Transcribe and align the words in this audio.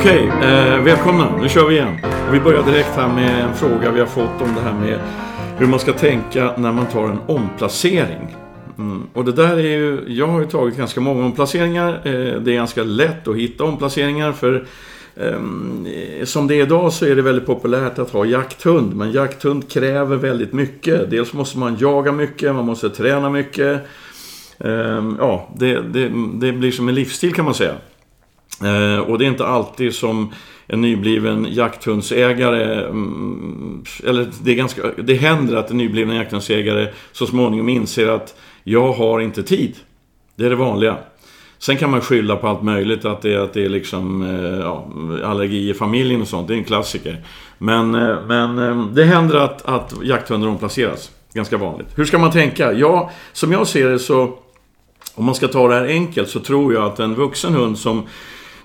Okej, 0.00 0.26
eh, 0.42 0.82
välkomna. 0.82 1.36
Nu 1.40 1.48
kör 1.48 1.68
vi 1.68 1.74
igen. 1.74 1.96
Och 2.28 2.34
vi 2.34 2.40
börjar 2.40 2.62
direkt 2.62 2.88
här 2.96 3.08
med 3.08 3.44
en 3.44 3.54
fråga 3.54 3.90
vi 3.90 4.00
har 4.00 4.06
fått 4.06 4.42
om 4.42 4.54
det 4.54 4.60
här 4.60 4.72
med 4.72 5.00
hur 5.58 5.66
man 5.66 5.78
ska 5.78 5.92
tänka 5.92 6.54
när 6.56 6.72
man 6.72 6.86
tar 6.86 7.04
en 7.04 7.18
omplacering. 7.26 8.36
Mm. 8.78 9.02
Och 9.12 9.24
det 9.24 9.32
där 9.32 9.56
är 9.56 9.78
ju, 9.78 10.04
jag 10.06 10.26
har 10.26 10.40
ju 10.40 10.46
tagit 10.46 10.76
ganska 10.76 11.00
många 11.00 11.24
omplaceringar. 11.24 11.88
Eh, 12.04 12.40
det 12.40 12.50
är 12.50 12.54
ganska 12.54 12.82
lätt 12.82 13.28
att 13.28 13.36
hitta 13.36 13.64
omplaceringar 13.64 14.32
för 14.32 14.66
eh, 15.16 16.24
som 16.24 16.46
det 16.46 16.54
är 16.54 16.62
idag 16.62 16.92
så 16.92 17.06
är 17.06 17.16
det 17.16 17.22
väldigt 17.22 17.46
populärt 17.46 17.98
att 17.98 18.10
ha 18.10 18.24
jakthund. 18.24 18.96
Men 18.96 19.12
jakthund 19.12 19.70
kräver 19.70 20.16
väldigt 20.16 20.52
mycket. 20.52 21.10
Dels 21.10 21.32
måste 21.32 21.58
man 21.58 21.76
jaga 21.80 22.12
mycket, 22.12 22.54
man 22.54 22.66
måste 22.66 22.90
träna 22.90 23.30
mycket. 23.30 23.80
Ehm, 24.64 25.16
ja, 25.18 25.48
det, 25.56 25.80
det, 25.80 26.12
det, 26.34 26.52
blir 26.52 26.70
som 26.70 26.88
en 26.88 26.94
livsstil 26.94 27.34
kan 27.34 27.44
man 27.44 27.54
säga. 27.54 27.74
Eh, 28.64 28.98
och 28.98 29.18
det 29.18 29.24
är 29.24 29.28
inte 29.28 29.46
alltid 29.46 29.94
som 29.94 30.32
en 30.66 30.80
nybliven 30.80 31.46
jakthundsägare, 31.50 32.84
mm, 32.84 33.84
eller 34.04 34.28
det, 34.42 34.50
är 34.50 34.54
ganska, 34.54 34.82
det 35.02 35.14
händer 35.14 35.56
att 35.56 35.70
en 35.70 35.76
nybliven 35.76 36.16
jakthundsägare 36.16 36.88
så 37.12 37.26
småningom 37.26 37.68
inser 37.68 38.08
att 38.08 38.34
jag 38.64 38.92
har 38.92 39.20
inte 39.20 39.42
tid. 39.42 39.76
Det 40.36 40.46
är 40.46 40.50
det 40.50 40.56
vanliga. 40.56 40.96
Sen 41.58 41.76
kan 41.76 41.90
man 41.90 42.00
skylla 42.00 42.36
på 42.36 42.48
allt 42.48 42.62
möjligt, 42.62 43.04
att 43.04 43.22
det, 43.22 43.36
att 43.36 43.52
det 43.52 43.64
är 43.64 43.68
liksom 43.68 44.22
eh, 44.22 44.60
ja, 44.60 44.86
allergi 45.24 45.70
i 45.70 45.74
familjen 45.74 46.22
och 46.22 46.28
sånt. 46.28 46.48
Det 46.48 46.54
är 46.54 46.58
en 46.58 46.64
klassiker. 46.64 47.24
Men, 47.58 47.94
eh, 47.94 48.16
men 48.26 48.88
det 48.94 49.04
händer 49.04 49.36
att, 49.36 49.66
att 49.66 49.94
jakthundar 50.02 50.48
omplaceras. 50.48 51.10
Ganska 51.32 51.56
vanligt. 51.56 51.88
Hur 51.94 52.04
ska 52.04 52.18
man 52.18 52.30
tänka? 52.30 52.72
Ja, 52.72 53.10
som 53.32 53.52
jag 53.52 53.66
ser 53.66 53.90
det 53.90 53.98
så... 53.98 54.38
Om 55.14 55.24
man 55.24 55.34
ska 55.34 55.48
ta 55.48 55.68
det 55.68 55.74
här 55.74 55.86
enkelt 55.86 56.28
så 56.28 56.40
tror 56.40 56.74
jag 56.74 56.84
att 56.84 57.00
en 57.00 57.14
vuxen 57.14 57.54
hund 57.54 57.78
som 57.78 58.06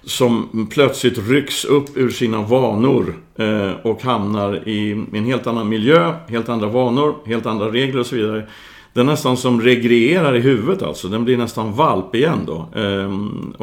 som 0.05 0.67
plötsligt 0.71 1.29
rycks 1.29 1.65
upp 1.65 1.97
ur 1.97 2.09
sina 2.09 2.41
vanor 2.41 3.15
eh, 3.35 3.71
och 3.83 4.01
hamnar 4.01 4.67
i 4.67 4.91
en 5.13 5.25
helt 5.25 5.47
annan 5.47 5.69
miljö, 5.69 6.13
helt 6.27 6.49
andra 6.49 6.67
vanor, 6.67 7.15
helt 7.25 7.45
andra 7.45 7.71
regler 7.71 7.99
och 7.99 8.05
så 8.05 8.15
vidare. 8.15 8.47
Den 8.93 9.05
nästan 9.05 9.37
som 9.37 9.61
regrerar 9.61 10.35
i 10.35 10.39
huvudet 10.39 10.83
alltså. 10.83 11.07
Den 11.07 11.25
blir 11.25 11.37
nästan 11.37 11.73
valp 11.73 12.15
igen 12.15 12.39
då. 12.45 12.69
Eh, 12.75 13.05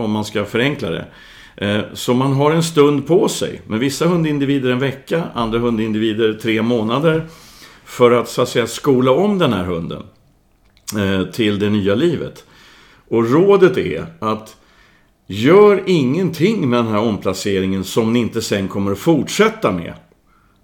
om 0.02 0.10
man 0.10 0.24
ska 0.24 0.44
förenkla 0.44 0.90
det. 0.90 1.06
Eh, 1.56 1.80
så 1.92 2.14
man 2.14 2.32
har 2.32 2.50
en 2.50 2.62
stund 2.62 3.06
på 3.06 3.28
sig. 3.28 3.60
Men 3.66 3.78
vissa 3.78 4.06
hundindivider 4.06 4.70
en 4.70 4.78
vecka, 4.78 5.24
andra 5.34 5.58
hundindivider 5.58 6.32
tre 6.32 6.62
månader. 6.62 7.26
För 7.84 8.10
att 8.10 8.28
så 8.28 8.42
att 8.42 8.48
säga 8.48 8.66
skola 8.66 9.10
om 9.10 9.38
den 9.38 9.52
här 9.52 9.64
hunden. 9.64 10.02
Eh, 10.98 11.26
till 11.26 11.58
det 11.58 11.70
nya 11.70 11.94
livet. 11.94 12.44
Och 13.08 13.30
rådet 13.30 13.78
är 13.78 14.06
att 14.18 14.56
Gör 15.34 15.82
ingenting 15.86 16.70
med 16.70 16.78
den 16.78 16.92
här 16.92 16.98
omplaceringen 16.98 17.84
som 17.84 18.12
ni 18.12 18.18
inte 18.18 18.42
sen 18.42 18.68
kommer 18.68 18.92
att 18.92 18.98
fortsätta 18.98 19.72
med. 19.72 19.94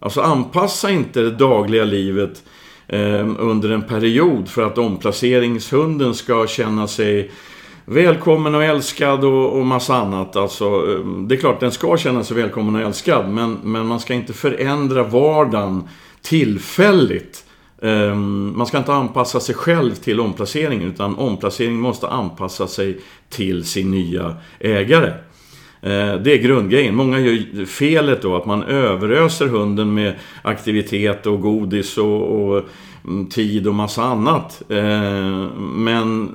Alltså 0.00 0.20
anpassa 0.20 0.90
inte 0.90 1.20
det 1.20 1.30
dagliga 1.30 1.84
livet 1.84 2.42
eh, 2.86 3.26
under 3.38 3.70
en 3.70 3.82
period 3.82 4.48
för 4.48 4.62
att 4.62 4.78
omplaceringshunden 4.78 6.14
ska 6.14 6.46
känna 6.46 6.86
sig 6.86 7.30
välkommen 7.84 8.54
och 8.54 8.64
älskad 8.64 9.24
och, 9.24 9.58
och 9.58 9.66
massa 9.66 9.96
annat. 9.96 10.36
Alltså, 10.36 10.64
eh, 10.64 11.06
det 11.06 11.34
är 11.34 11.40
klart, 11.40 11.60
den 11.60 11.72
ska 11.72 11.96
känna 11.96 12.24
sig 12.24 12.36
välkommen 12.36 12.74
och 12.74 12.80
älskad, 12.80 13.28
men, 13.28 13.58
men 13.62 13.86
man 13.86 14.00
ska 14.00 14.14
inte 14.14 14.32
förändra 14.32 15.02
vardagen 15.02 15.88
tillfälligt. 16.22 17.44
Ehm, 17.82 18.52
man 18.56 18.66
ska 18.66 18.78
inte 18.78 18.92
anpassa 18.92 19.40
sig 19.40 19.54
själv 19.54 19.94
till 19.94 20.20
omplaceringen, 20.20 20.88
utan 20.88 21.16
omplaceringen 21.16 21.80
måste 21.80 22.08
anpassa 22.08 22.66
sig 22.66 23.00
till 23.28 23.64
sin 23.64 23.90
nya 23.90 24.36
ägare. 24.60 25.12
Ehm, 25.82 26.22
det 26.22 26.32
är 26.32 26.42
grundgrejen. 26.42 26.94
Många 26.94 27.18
gör 27.18 27.64
felet 27.64 28.22
då 28.22 28.36
att 28.36 28.46
man 28.46 28.62
överöser 28.62 29.46
hunden 29.46 29.94
med 29.94 30.14
aktivitet 30.42 31.26
och 31.26 31.40
godis 31.40 31.98
och, 31.98 32.42
och 32.42 32.64
mm, 33.04 33.26
tid 33.26 33.66
och 33.66 33.74
massa 33.74 34.02
annat. 34.02 34.62
Ehm, 34.68 35.46
men 35.84 36.30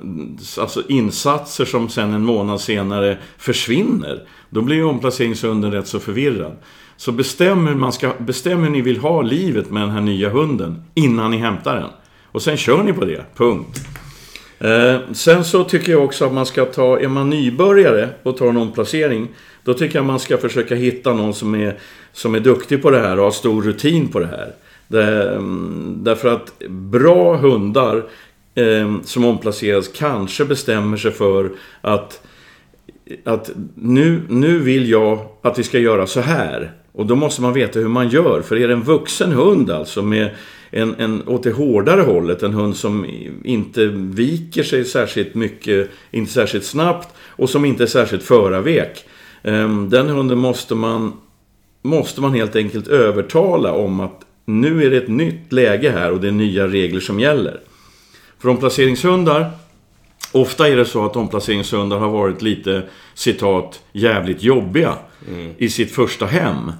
alltså 0.58 0.82
insatser 0.88 1.64
som 1.64 1.88
sen 1.88 2.14
en 2.14 2.24
månad 2.24 2.60
senare 2.60 3.18
försvinner. 3.38 4.22
Då 4.50 4.62
blir 4.62 4.76
ju 4.76 4.84
omplaceringshunden 4.84 5.72
rätt 5.72 5.86
så 5.86 6.00
förvirrad. 6.00 6.56
Så 6.96 7.12
bestäm 7.12 7.66
hur, 7.66 7.74
man 7.74 7.92
ska, 7.92 8.12
bestäm 8.18 8.62
hur 8.62 8.70
ni 8.70 8.80
vill 8.80 8.98
ha 8.98 9.22
livet 9.22 9.70
med 9.70 9.82
den 9.82 9.90
här 9.90 10.00
nya 10.00 10.30
hunden 10.30 10.82
innan 10.94 11.30
ni 11.30 11.36
hämtar 11.36 11.74
den. 11.76 11.90
Och 12.24 12.42
sen 12.42 12.56
kör 12.56 12.82
ni 12.82 12.92
på 12.92 13.04
det, 13.04 13.24
punkt. 13.34 13.80
Eh, 14.58 14.96
sen 15.12 15.44
så 15.44 15.64
tycker 15.64 15.92
jag 15.92 16.04
också 16.04 16.26
att 16.26 16.32
man 16.32 16.46
ska 16.46 16.64
ta, 16.64 17.00
är 17.00 17.08
man 17.08 17.30
nybörjare 17.30 18.08
och 18.22 18.36
tar 18.36 18.48
en 18.48 18.56
omplacering, 18.56 19.28
då 19.64 19.74
tycker 19.74 19.98
jag 19.98 20.04
man 20.04 20.20
ska 20.20 20.38
försöka 20.38 20.74
hitta 20.74 21.14
någon 21.14 21.34
som 21.34 21.54
är, 21.54 21.78
som 22.12 22.34
är 22.34 22.40
duktig 22.40 22.82
på 22.82 22.90
det 22.90 23.00
här 23.00 23.18
och 23.18 23.24
har 23.24 23.30
stor 23.30 23.62
rutin 23.62 24.08
på 24.08 24.20
det 24.20 24.26
här. 24.26 24.52
Det, 24.88 25.28
mm, 25.30 25.98
därför 26.02 26.28
att 26.28 26.58
bra 26.68 27.36
hundar 27.36 28.04
eh, 28.54 28.94
som 29.04 29.24
omplaceras 29.24 29.88
kanske 29.88 30.44
bestämmer 30.44 30.96
sig 30.96 31.10
för 31.10 31.50
att, 31.80 32.20
att 33.24 33.50
nu, 33.74 34.22
nu 34.28 34.58
vill 34.58 34.90
jag 34.90 35.18
att 35.42 35.58
vi 35.58 35.62
ska 35.62 35.78
göra 35.78 36.06
så 36.06 36.20
här. 36.20 36.72
Och 36.94 37.06
då 37.06 37.16
måste 37.16 37.42
man 37.42 37.52
veta 37.52 37.78
hur 37.78 37.88
man 37.88 38.08
gör. 38.08 38.42
För 38.42 38.56
är 38.56 38.68
det 38.68 38.74
en 38.74 38.82
vuxen 38.82 39.32
hund 39.32 39.70
alltså 39.70 40.02
med 40.02 40.30
en, 40.70 40.94
en, 40.98 41.28
åt 41.28 41.42
det 41.42 41.52
hårdare 41.52 42.00
hållet. 42.00 42.42
En 42.42 42.52
hund 42.52 42.76
som 42.76 43.06
inte 43.44 43.86
viker 43.86 44.62
sig 44.62 44.84
särskilt 44.84 45.34
mycket, 45.34 45.90
inte 46.10 46.32
särskilt 46.32 46.64
snabbt 46.64 47.08
och 47.26 47.50
som 47.50 47.64
inte 47.64 47.82
är 47.82 47.86
särskilt 47.86 48.22
förarvek. 48.22 49.04
Ehm, 49.42 49.90
den 49.90 50.08
hunden 50.08 50.38
måste 50.38 50.74
man, 50.74 51.12
måste 51.82 52.20
man 52.20 52.34
helt 52.34 52.56
enkelt 52.56 52.88
övertala 52.88 53.72
om 53.72 54.00
att 54.00 54.20
nu 54.44 54.86
är 54.86 54.90
det 54.90 54.96
ett 54.96 55.08
nytt 55.08 55.52
läge 55.52 55.90
här 55.90 56.12
och 56.12 56.20
det 56.20 56.28
är 56.28 56.32
nya 56.32 56.66
regler 56.66 57.00
som 57.00 57.20
gäller. 57.20 57.60
För 58.38 58.48
omplaceringshundar, 58.48 59.50
ofta 60.34 60.68
är 60.68 60.76
det 60.76 60.84
så 60.84 61.04
att 61.04 61.16
omplaceringshundar 61.16 61.98
har 61.98 62.08
varit 62.08 62.42
lite, 62.42 62.82
citat, 63.14 63.80
jävligt 63.92 64.42
jobbiga 64.42 64.94
mm. 65.28 65.52
i 65.58 65.68
sitt 65.68 65.94
första 65.94 66.26
hem. 66.26 66.72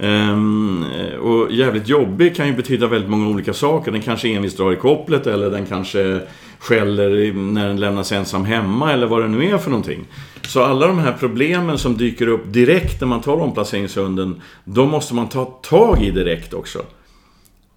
Um, 0.00 0.84
och 1.20 1.52
jävligt 1.52 1.88
jobbig 1.88 2.36
kan 2.36 2.46
ju 2.46 2.52
betyda 2.52 2.86
väldigt 2.86 3.10
många 3.10 3.28
olika 3.28 3.52
saker. 3.52 3.92
Den 3.92 4.02
kanske 4.02 4.28
envist 4.28 4.56
drar 4.56 4.72
i 4.72 4.76
kopplet 4.76 5.26
eller 5.26 5.50
den 5.50 5.66
kanske 5.66 6.20
skäller 6.58 7.32
när 7.32 7.68
den 7.68 7.80
lämnas 7.80 8.12
ensam 8.12 8.44
hemma 8.44 8.92
eller 8.92 9.06
vad 9.06 9.22
det 9.22 9.28
nu 9.28 9.50
är 9.50 9.58
för 9.58 9.70
någonting. 9.70 10.04
Så 10.42 10.62
alla 10.62 10.86
de 10.86 10.98
här 10.98 11.16
problemen 11.20 11.78
som 11.78 11.96
dyker 11.96 12.26
upp 12.26 12.52
direkt 12.52 13.00
när 13.00 13.08
man 13.08 13.20
tar 13.20 13.40
omplaceringshunden, 13.40 14.42
de 14.64 14.90
måste 14.90 15.14
man 15.14 15.28
ta 15.28 15.44
tag 15.44 16.02
i 16.02 16.10
direkt 16.10 16.54
också. 16.54 16.78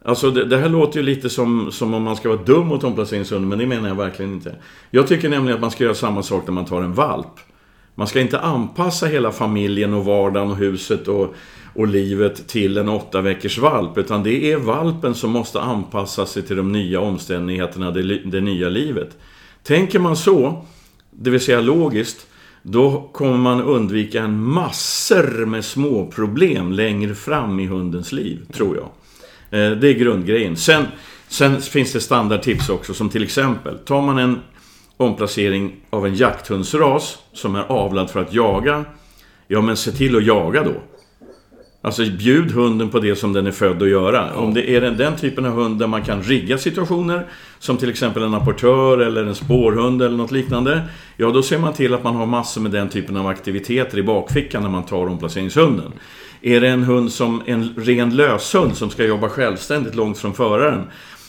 Alltså 0.06 0.32
det, 0.32 0.46
det, 0.46 0.58
här 0.58 0.70
låter 0.70 1.00
ju 1.00 1.06
lite 1.06 1.30
som, 1.30 1.72
som 1.72 1.94
om 1.94 2.04
man 2.04 2.16
ska 2.16 2.30
vara 2.30 2.44
dum 2.44 2.68
mot 2.68 2.84
omplaceringshunden, 2.84 3.50
men 3.50 3.60
det 3.60 3.66
menar 3.66 3.88
jag 3.88 3.96
verkligen 3.96 4.34
inte. 4.34 4.56
Jag 4.92 5.08
tycker 5.08 5.30
nämligen 5.30 5.56
att 5.56 5.62
man 5.62 5.72
ska 5.72 5.84
göra 5.84 5.96
samma 5.96 6.24
sak 6.24 6.44
när 6.46 6.54
man 6.54 6.66
tar 6.66 6.82
en 6.82 6.94
valp. 6.94 7.40
Man 7.96 8.08
ska 8.08 8.20
inte 8.20 8.40
anpassa 8.40 9.06
hela 9.06 9.32
familjen 9.32 9.94
och 9.94 10.06
vardagen 10.06 10.50
och 10.50 10.58
huset 10.58 11.08
och 11.08 11.36
och 11.74 11.88
livet 11.88 12.48
till 12.48 12.78
en 12.78 12.90
åtta 12.90 13.22
veckors 13.22 13.58
valp. 13.58 13.98
Utan 13.98 14.24
det 14.24 14.52
är 14.52 14.58
valpen 14.58 15.16
som 15.16 15.32
måste 15.32 15.62
anpassa 15.62 16.26
sig 16.26 16.44
till 16.44 16.56
de 16.56 16.72
nya 16.72 17.00
omständigheterna, 17.00 17.92
det, 17.92 18.18
det 18.18 18.42
nya 18.42 18.70
livet. 18.70 19.18
Tänker 19.64 20.00
man 20.00 20.16
så, 20.16 20.66
det 21.12 21.30
vill 21.30 21.40
säga 21.40 21.62
logiskt, 21.62 22.28
då 22.62 23.10
kommer 23.12 23.38
man 23.38 23.62
undvika 23.62 24.24
en 24.24 24.44
massor 24.44 25.46
med 25.46 25.66
små 25.66 26.06
problem 26.06 26.72
längre 26.72 27.16
fram 27.16 27.60
i 27.60 27.66
hundens 27.66 28.12
liv, 28.12 28.40
tror 28.54 28.76
jag. 28.76 28.90
Eh, 29.52 29.72
det 29.72 29.88
är 29.88 29.94
grundgrejen. 29.94 30.58
Sen, 30.58 30.86
sen 31.28 31.62
finns 31.62 31.94
det 31.94 32.00
standardtips 32.00 32.70
också, 32.70 32.94
som 32.94 33.10
till 33.10 33.24
exempel, 33.24 33.78
tar 33.78 34.02
man 34.02 34.18
en 34.18 34.40
omplacering 34.98 35.76
av 35.90 36.06
en 36.06 36.16
jakthundsras 36.16 37.18
som 37.34 37.56
är 37.56 37.64
avlad 37.64 38.10
för 38.10 38.20
att 38.20 38.34
jaga, 38.34 38.86
ja 39.48 39.62
men 39.62 39.78
se 39.78 39.92
till 39.92 40.18
att 40.18 40.26
jaga 40.26 40.64
då. 40.64 40.74
Alltså 41.84 42.06
bjud 42.06 42.52
hunden 42.52 42.90
på 42.90 43.00
det 43.00 43.16
som 43.16 43.34
den 43.34 43.48
är 43.48 43.52
född 43.52 43.84
att 43.84 43.90
göra. 43.90 44.30
Ja. 44.34 44.42
Om 44.42 44.54
det 44.54 44.70
är 44.70 44.82
den, 44.82 44.98
den 44.98 45.16
typen 45.16 45.46
av 45.46 45.52
hund 45.52 45.80
där 45.80 45.88
man 45.88 46.04
kan 46.04 46.24
rigga 46.24 46.58
situationer, 46.58 47.28
som 47.60 47.78
till 47.78 47.90
exempel 47.90 48.24
en 48.24 48.34
apportör 48.34 48.98
eller 48.98 49.26
en 49.26 49.36
spårhund 49.36 50.02
eller 50.02 50.18
något 50.18 50.32
liknande. 50.32 50.82
Ja, 51.18 51.30
då 51.30 51.44
ser 51.44 51.58
man 51.58 51.74
till 51.74 51.94
att 51.94 52.04
man 52.04 52.16
har 52.16 52.26
massor 52.26 52.62
med 52.62 52.72
den 52.72 52.90
typen 52.90 53.18
av 53.18 53.28
aktiviteter 53.28 53.98
i 53.98 54.04
bakfickan 54.04 54.64
när 54.64 54.70
man 54.70 54.86
tar 54.86 55.08
omplaceringshunden. 55.08 55.92
Är 56.42 56.62
det 56.62 56.68
en 56.68 56.84
hund 56.84 57.12
som 57.12 57.42
en 57.46 57.74
ren 57.78 58.16
löshund 58.16 58.78
som 58.78 58.90
ska 58.90 59.06
jobba 59.06 59.30
självständigt 59.30 59.96
långt 59.96 60.18
från 60.18 60.34
föraren. 60.34 60.84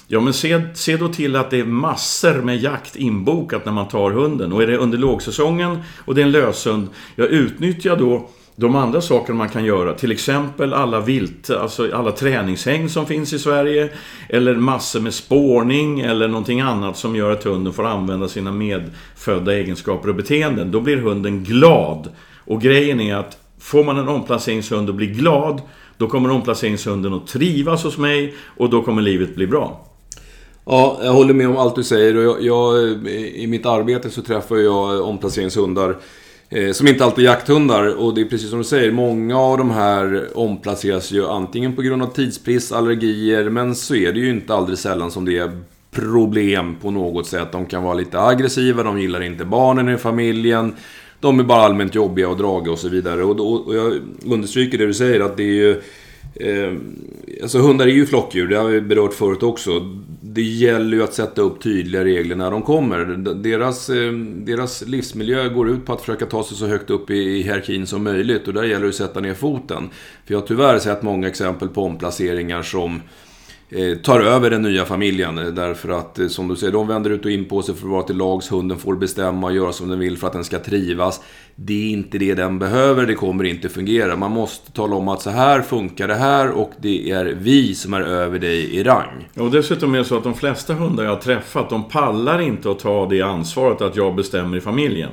Ja, 0.06 0.20
men 0.20 0.32
se, 0.32 0.60
se 0.74 0.96
då 0.96 1.08
till 1.08 1.36
att 1.36 1.50
det 1.50 1.60
är 1.60 1.64
massor 1.64 2.34
med 2.34 2.62
jakt 2.62 2.96
inbokat 2.96 3.64
när 3.64 3.72
man 3.72 3.88
tar 3.88 4.10
hunden. 4.10 4.52
Och 4.52 4.62
är 4.62 4.66
det 4.66 4.76
under 4.76 4.98
lågsäsongen 4.98 5.78
och 6.04 6.14
det 6.14 6.20
är 6.20 6.24
en 6.24 6.32
löshund, 6.32 6.88
jag 7.16 7.28
utnyttja 7.28 7.96
då 7.96 8.28
de 8.56 8.76
andra 8.76 9.00
saker 9.00 9.32
man 9.32 9.48
kan 9.48 9.64
göra, 9.64 9.94
till 9.94 10.12
exempel 10.12 10.72
alla 10.72 11.00
vilt, 11.00 11.50
alltså 11.50 11.94
alla 11.94 12.12
träningshäng 12.12 12.88
som 12.88 13.06
finns 13.06 13.32
i 13.32 13.38
Sverige, 13.38 13.88
eller 14.28 14.54
massor 14.54 15.00
med 15.00 15.14
spårning 15.14 16.00
eller 16.00 16.28
någonting 16.28 16.60
annat 16.60 16.96
som 16.96 17.16
gör 17.16 17.30
att 17.30 17.44
hunden 17.44 17.72
får 17.72 17.86
använda 17.86 18.28
sina 18.28 18.52
medfödda 18.52 19.54
egenskaper 19.54 20.08
och 20.08 20.14
beteenden. 20.14 20.70
Då 20.70 20.80
blir 20.80 20.96
hunden 20.96 21.44
glad. 21.44 22.08
Och 22.44 22.62
grejen 22.62 23.00
är 23.00 23.16
att 23.16 23.38
får 23.62 23.84
man 23.84 23.98
en 23.98 24.08
omplaceringshund 24.08 24.88
och 24.88 24.94
blir 24.94 25.14
glad, 25.14 25.62
då 25.96 26.06
kommer 26.06 26.30
omplaceringshunden 26.30 27.14
att 27.14 27.26
trivas 27.26 27.84
hos 27.84 27.98
mig 27.98 28.34
och 28.56 28.70
då 28.70 28.82
kommer 28.82 29.02
livet 29.02 29.34
bli 29.34 29.46
bra. 29.46 29.88
Ja, 30.64 31.00
jag 31.02 31.12
håller 31.12 31.34
med 31.34 31.48
om 31.48 31.56
allt 31.56 31.76
du 31.76 31.84
säger. 31.84 32.16
Och 32.16 32.22
jag, 32.24 32.42
jag, 32.42 32.92
I 33.34 33.46
mitt 33.46 33.66
arbete 33.66 34.10
så 34.10 34.22
träffar 34.22 34.56
jag 34.56 35.00
omplaceringshundar 35.00 35.96
eh, 36.48 36.72
som 36.72 36.88
inte 36.88 37.04
alltid 37.04 37.24
är 37.24 37.28
jakthundar. 37.28 37.86
Och 37.94 38.14
det 38.14 38.20
är 38.20 38.24
precis 38.24 38.50
som 38.50 38.58
du 38.58 38.64
säger, 38.64 38.92
många 38.92 39.38
av 39.38 39.58
de 39.58 39.70
här 39.70 40.28
omplaceras 40.34 41.12
ju 41.12 41.26
antingen 41.26 41.76
på 41.76 41.82
grund 41.82 42.02
av 42.02 42.06
tidsbrist, 42.06 42.72
allergier, 42.72 43.48
men 43.48 43.74
så 43.74 43.94
är 43.94 44.12
det 44.12 44.18
ju 44.18 44.30
inte 44.30 44.54
alldeles 44.54 44.80
sällan 44.80 45.10
som 45.10 45.24
det 45.24 45.38
är 45.38 45.60
problem 45.90 46.76
på 46.82 46.90
något 46.90 47.26
sätt. 47.26 47.52
De 47.52 47.66
kan 47.66 47.82
vara 47.82 47.94
lite 47.94 48.20
aggressiva, 48.20 48.82
de 48.82 49.00
gillar 49.00 49.22
inte 49.22 49.44
barnen 49.44 49.88
i 49.88 49.96
familjen. 49.96 50.74
De 51.22 51.40
är 51.40 51.44
bara 51.44 51.62
allmänt 51.62 51.94
jobbiga 51.94 52.28
och 52.28 52.36
draga 52.36 52.72
och 52.72 52.78
så 52.78 52.88
vidare. 52.88 53.24
Och, 53.24 53.36
då, 53.36 53.48
och 53.48 53.76
jag 53.76 54.00
understryker 54.24 54.78
det 54.78 54.86
du 54.86 54.94
säger 54.94 55.20
att 55.20 55.36
det 55.36 55.42
är 55.42 55.46
ju... 55.46 55.82
Eh, 56.34 56.72
alltså 57.42 57.58
hundar 57.58 57.86
är 57.86 57.90
ju 57.90 58.06
flockdjur, 58.06 58.48
det 58.48 58.56
har 58.56 58.68
vi 58.68 58.80
berört 58.80 59.14
förut 59.14 59.42
också. 59.42 59.70
Det 60.20 60.42
gäller 60.42 60.96
ju 60.96 61.02
att 61.02 61.14
sätta 61.14 61.42
upp 61.42 61.62
tydliga 61.62 62.04
regler 62.04 62.36
när 62.36 62.50
de 62.50 62.62
kommer. 62.62 63.04
Deras, 63.34 63.90
eh, 63.90 64.12
deras 64.36 64.86
livsmiljö 64.86 65.48
går 65.48 65.70
ut 65.70 65.86
på 65.86 65.92
att 65.92 66.00
försöka 66.00 66.26
ta 66.26 66.44
sig 66.44 66.56
så 66.56 66.66
högt 66.66 66.90
upp 66.90 67.10
i, 67.10 67.14
i 67.14 67.42
hierarkin 67.42 67.86
som 67.86 68.04
möjligt. 68.04 68.48
Och 68.48 68.54
där 68.54 68.62
gäller 68.62 68.82
det 68.82 68.88
att 68.88 68.94
sätta 68.94 69.20
ner 69.20 69.34
foten. 69.34 69.88
För 70.24 70.34
jag 70.34 70.40
har 70.40 70.46
tyvärr 70.46 70.78
sett 70.78 71.02
många 71.02 71.28
exempel 71.28 71.68
på 71.68 71.84
omplaceringar 71.84 72.62
som 72.62 72.94
Eh, 72.94 73.00
Eh, 73.74 73.96
tar 73.96 74.20
över 74.20 74.50
den 74.50 74.62
nya 74.62 74.84
familjen. 74.84 75.38
Eh, 75.38 75.46
därför 75.46 75.88
att, 75.88 76.18
eh, 76.18 76.28
som 76.28 76.48
du 76.48 76.56
säger, 76.56 76.72
de 76.72 76.88
vänder 76.88 77.10
ut 77.10 77.24
och 77.24 77.30
in 77.30 77.44
på 77.44 77.62
sig 77.62 77.74
för 77.74 77.86
att 77.86 77.92
vara 77.92 78.02
till 78.02 78.16
lags. 78.16 78.52
Hunden 78.52 78.78
får 78.78 78.96
bestämma 78.96 79.46
och 79.46 79.54
göra 79.54 79.72
som 79.72 79.88
den 79.88 79.98
vill 79.98 80.18
för 80.18 80.26
att 80.26 80.32
den 80.32 80.44
ska 80.44 80.58
trivas. 80.58 81.20
Det 81.56 81.72
är 81.72 81.92
inte 81.92 82.18
det 82.18 82.34
den 82.34 82.58
behöver, 82.58 83.06
det 83.06 83.14
kommer 83.14 83.44
inte 83.44 83.68
fungera. 83.68 84.16
Man 84.16 84.30
måste 84.30 84.72
tala 84.72 84.96
om 84.96 85.08
att 85.08 85.22
så 85.22 85.30
här 85.30 85.62
funkar 85.62 86.08
det 86.08 86.14
här 86.14 86.50
och 86.50 86.72
det 86.80 87.10
är 87.10 87.24
vi 87.24 87.74
som 87.74 87.94
är 87.94 88.00
över 88.00 88.38
dig 88.38 88.76
i 88.76 88.82
rang. 88.82 89.28
Och 89.36 89.50
dessutom 89.50 89.94
är 89.94 89.98
det 89.98 90.04
så 90.04 90.16
att 90.16 90.24
de 90.24 90.34
flesta 90.34 90.74
hundar 90.74 91.04
jag 91.04 91.10
har 91.10 91.20
träffat, 91.20 91.70
de 91.70 91.88
pallar 91.88 92.40
inte 92.40 92.70
att 92.70 92.78
ta 92.78 93.06
det 93.06 93.22
ansvaret 93.22 93.80
att 93.80 93.96
jag 93.96 94.14
bestämmer 94.14 94.56
i 94.56 94.60
familjen. 94.60 95.10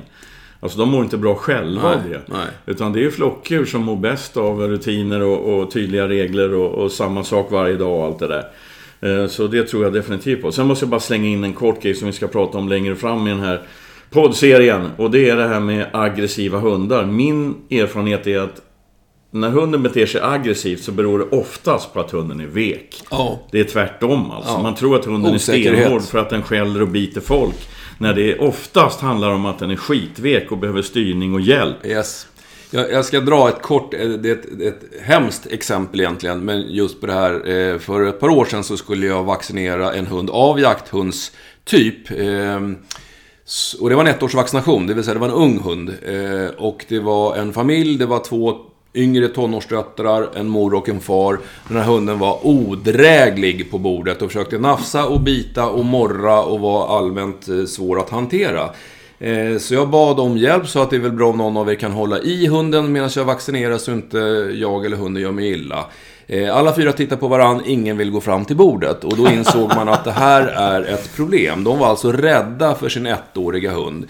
Alltså 0.60 0.78
de 0.78 0.88
mår 0.88 1.04
inte 1.04 1.16
bra 1.16 1.34
själva 1.34 1.88
nej, 1.88 1.98
av 1.98 2.10
det. 2.10 2.20
Nej. 2.26 2.46
Utan 2.66 2.92
det 2.92 3.04
är 3.04 3.10
flockdjur 3.10 3.64
som 3.64 3.82
mår 3.82 3.96
bäst 3.96 4.36
av 4.36 4.60
rutiner 4.60 5.22
och, 5.22 5.58
och 5.58 5.70
tydliga 5.70 6.08
regler 6.08 6.54
och, 6.54 6.70
och, 6.70 6.92
samma 6.92 7.24
sak 7.24 7.50
varje 7.50 7.76
dag 7.76 7.98
och 7.98 8.04
allt 8.04 8.18
det 8.18 8.28
där. 8.28 8.44
Eh, 9.00 9.28
så 9.28 9.46
det 9.46 9.64
tror 9.64 9.84
jag 9.84 9.92
definitivt 9.92 10.42
på. 10.42 10.52
Sen 10.52 10.66
måste 10.66 10.84
jag 10.84 10.90
bara 10.90 11.00
slänga 11.00 11.28
in 11.28 11.44
en 11.44 11.52
kort 11.52 11.82
grej 11.82 11.94
som 11.94 12.06
vi 12.06 12.12
ska 12.12 12.26
prata 12.28 12.58
om 12.58 12.68
längre 12.68 12.96
fram 12.96 13.26
i 13.26 13.30
den 13.30 13.40
här 13.40 13.60
poddserien. 14.10 14.90
Och 14.96 15.10
det 15.10 15.28
är 15.28 15.36
det 15.36 15.48
här 15.48 15.60
med 15.60 15.86
aggressiva 15.92 16.58
hundar. 16.58 17.06
Min 17.06 17.54
erfarenhet 17.70 18.26
är 18.26 18.38
att 18.38 18.62
när 19.30 19.50
hunden 19.50 19.82
beter 19.82 20.06
sig 20.06 20.20
aggressivt 20.20 20.84
så 20.84 20.92
beror 20.92 21.18
det 21.18 21.24
oftast 21.24 21.92
på 21.92 22.00
att 22.00 22.10
hunden 22.10 22.40
är 22.40 22.46
vek. 22.46 23.02
Oh. 23.10 23.38
Det 23.50 23.60
är 23.60 23.64
tvärtom 23.64 24.30
alltså. 24.30 24.52
Oh. 24.52 24.62
Man 24.62 24.74
tror 24.74 24.96
att 24.96 25.04
hunden 25.04 25.34
Osäkerhet. 25.34 25.72
är 25.72 25.76
stenhård 25.76 26.02
för 26.02 26.18
att 26.18 26.30
den 26.30 26.42
skäller 26.42 26.82
och 26.82 26.88
biter 26.88 27.20
folk. 27.20 27.68
När 27.98 28.14
det 28.14 28.38
oftast 28.38 29.00
handlar 29.00 29.30
om 29.30 29.46
att 29.46 29.58
den 29.58 29.70
är 29.70 29.76
skitvek 29.76 30.52
och 30.52 30.58
behöver 30.58 30.82
styrning 30.82 31.34
och 31.34 31.40
hjälp. 31.40 31.86
Yes. 31.86 32.26
Jag, 32.70 32.92
jag 32.92 33.04
ska 33.04 33.20
dra 33.20 33.48
ett 33.48 33.62
kort, 33.62 33.94
eh, 33.94 34.08
det 34.08 34.30
är 34.30 34.32
ett, 34.32 34.60
ett 34.60 35.02
hemskt 35.02 35.46
exempel 35.46 36.00
egentligen, 36.00 36.44
men 36.44 36.64
just 36.68 37.00
på 37.00 37.06
det 37.06 37.12
här. 37.12 37.48
Eh, 37.48 37.78
för 37.78 38.06
ett 38.06 38.20
par 38.20 38.28
år 38.28 38.44
sedan 38.44 38.64
så 38.64 38.76
skulle 38.76 39.06
jag 39.06 39.24
vaccinera 39.24 39.92
en 39.92 40.06
hund 40.06 40.30
av 40.30 40.60
jakthundstyp. 40.60 42.10
Ehm, 42.18 42.76
och 43.80 43.88
det 43.88 43.94
var 43.94 44.04
en 44.04 44.14
ettårsvaccination, 44.14 44.86
det 44.86 44.94
vill 44.94 45.04
säga 45.04 45.14
det 45.14 45.20
var 45.20 45.28
en 45.28 45.34
ung 45.34 45.58
hund. 45.58 45.94
Eh, 46.02 46.50
och 46.58 46.84
det 46.88 46.98
var 46.98 47.36
en 47.36 47.52
familj, 47.52 47.98
det 47.98 48.06
var 48.06 48.24
två 48.24 48.69
yngre 48.94 49.28
tonårsdöttrar, 49.28 50.28
en 50.34 50.48
mor 50.48 50.74
och 50.74 50.88
en 50.88 51.00
far. 51.00 51.38
Den 51.68 51.76
här 51.76 51.84
hunden 51.84 52.18
var 52.18 52.46
odräglig 52.46 53.70
på 53.70 53.78
bordet 53.78 54.22
och 54.22 54.28
försökte 54.28 54.58
nafsa 54.58 55.06
och 55.06 55.20
bita 55.20 55.66
och 55.66 55.84
morra 55.84 56.42
och 56.42 56.60
var 56.60 56.98
allmänt 56.98 57.48
eh, 57.48 57.64
svår 57.64 58.00
att 58.00 58.10
hantera. 58.10 58.70
Eh, 59.18 59.58
så 59.58 59.74
jag 59.74 59.88
bad 59.88 60.20
om 60.20 60.36
hjälp, 60.36 60.68
så 60.68 60.82
att 60.82 60.90
det 60.90 60.96
är 60.96 61.00
väl 61.00 61.12
bra 61.12 61.28
om 61.28 61.38
någon 61.38 61.56
av 61.56 61.70
er 61.70 61.74
kan 61.74 61.92
hålla 61.92 62.18
i 62.18 62.46
hunden 62.46 62.92
medan 62.92 63.10
jag 63.16 63.24
vaccinerar 63.24 63.78
så 63.78 63.92
inte 63.92 64.18
jag 64.54 64.86
eller 64.86 64.96
hunden 64.96 65.22
gör 65.22 65.32
mig 65.32 65.50
illa. 65.50 65.86
Eh, 66.26 66.56
alla 66.56 66.74
fyra 66.74 66.92
tittar 66.92 67.16
på 67.16 67.28
varann, 67.28 67.62
ingen 67.66 67.96
vill 67.96 68.10
gå 68.10 68.20
fram 68.20 68.44
till 68.44 68.56
bordet. 68.56 69.04
Och 69.04 69.16
då 69.16 69.30
insåg 69.30 69.68
man 69.68 69.88
att 69.88 70.04
det 70.04 70.12
här 70.12 70.42
är 70.46 70.82
ett 70.82 71.16
problem. 71.16 71.64
De 71.64 71.78
var 71.78 71.86
alltså 71.86 72.12
rädda 72.12 72.74
för 72.74 72.88
sin 72.88 73.06
ettåriga 73.06 73.72
hund. 73.72 74.06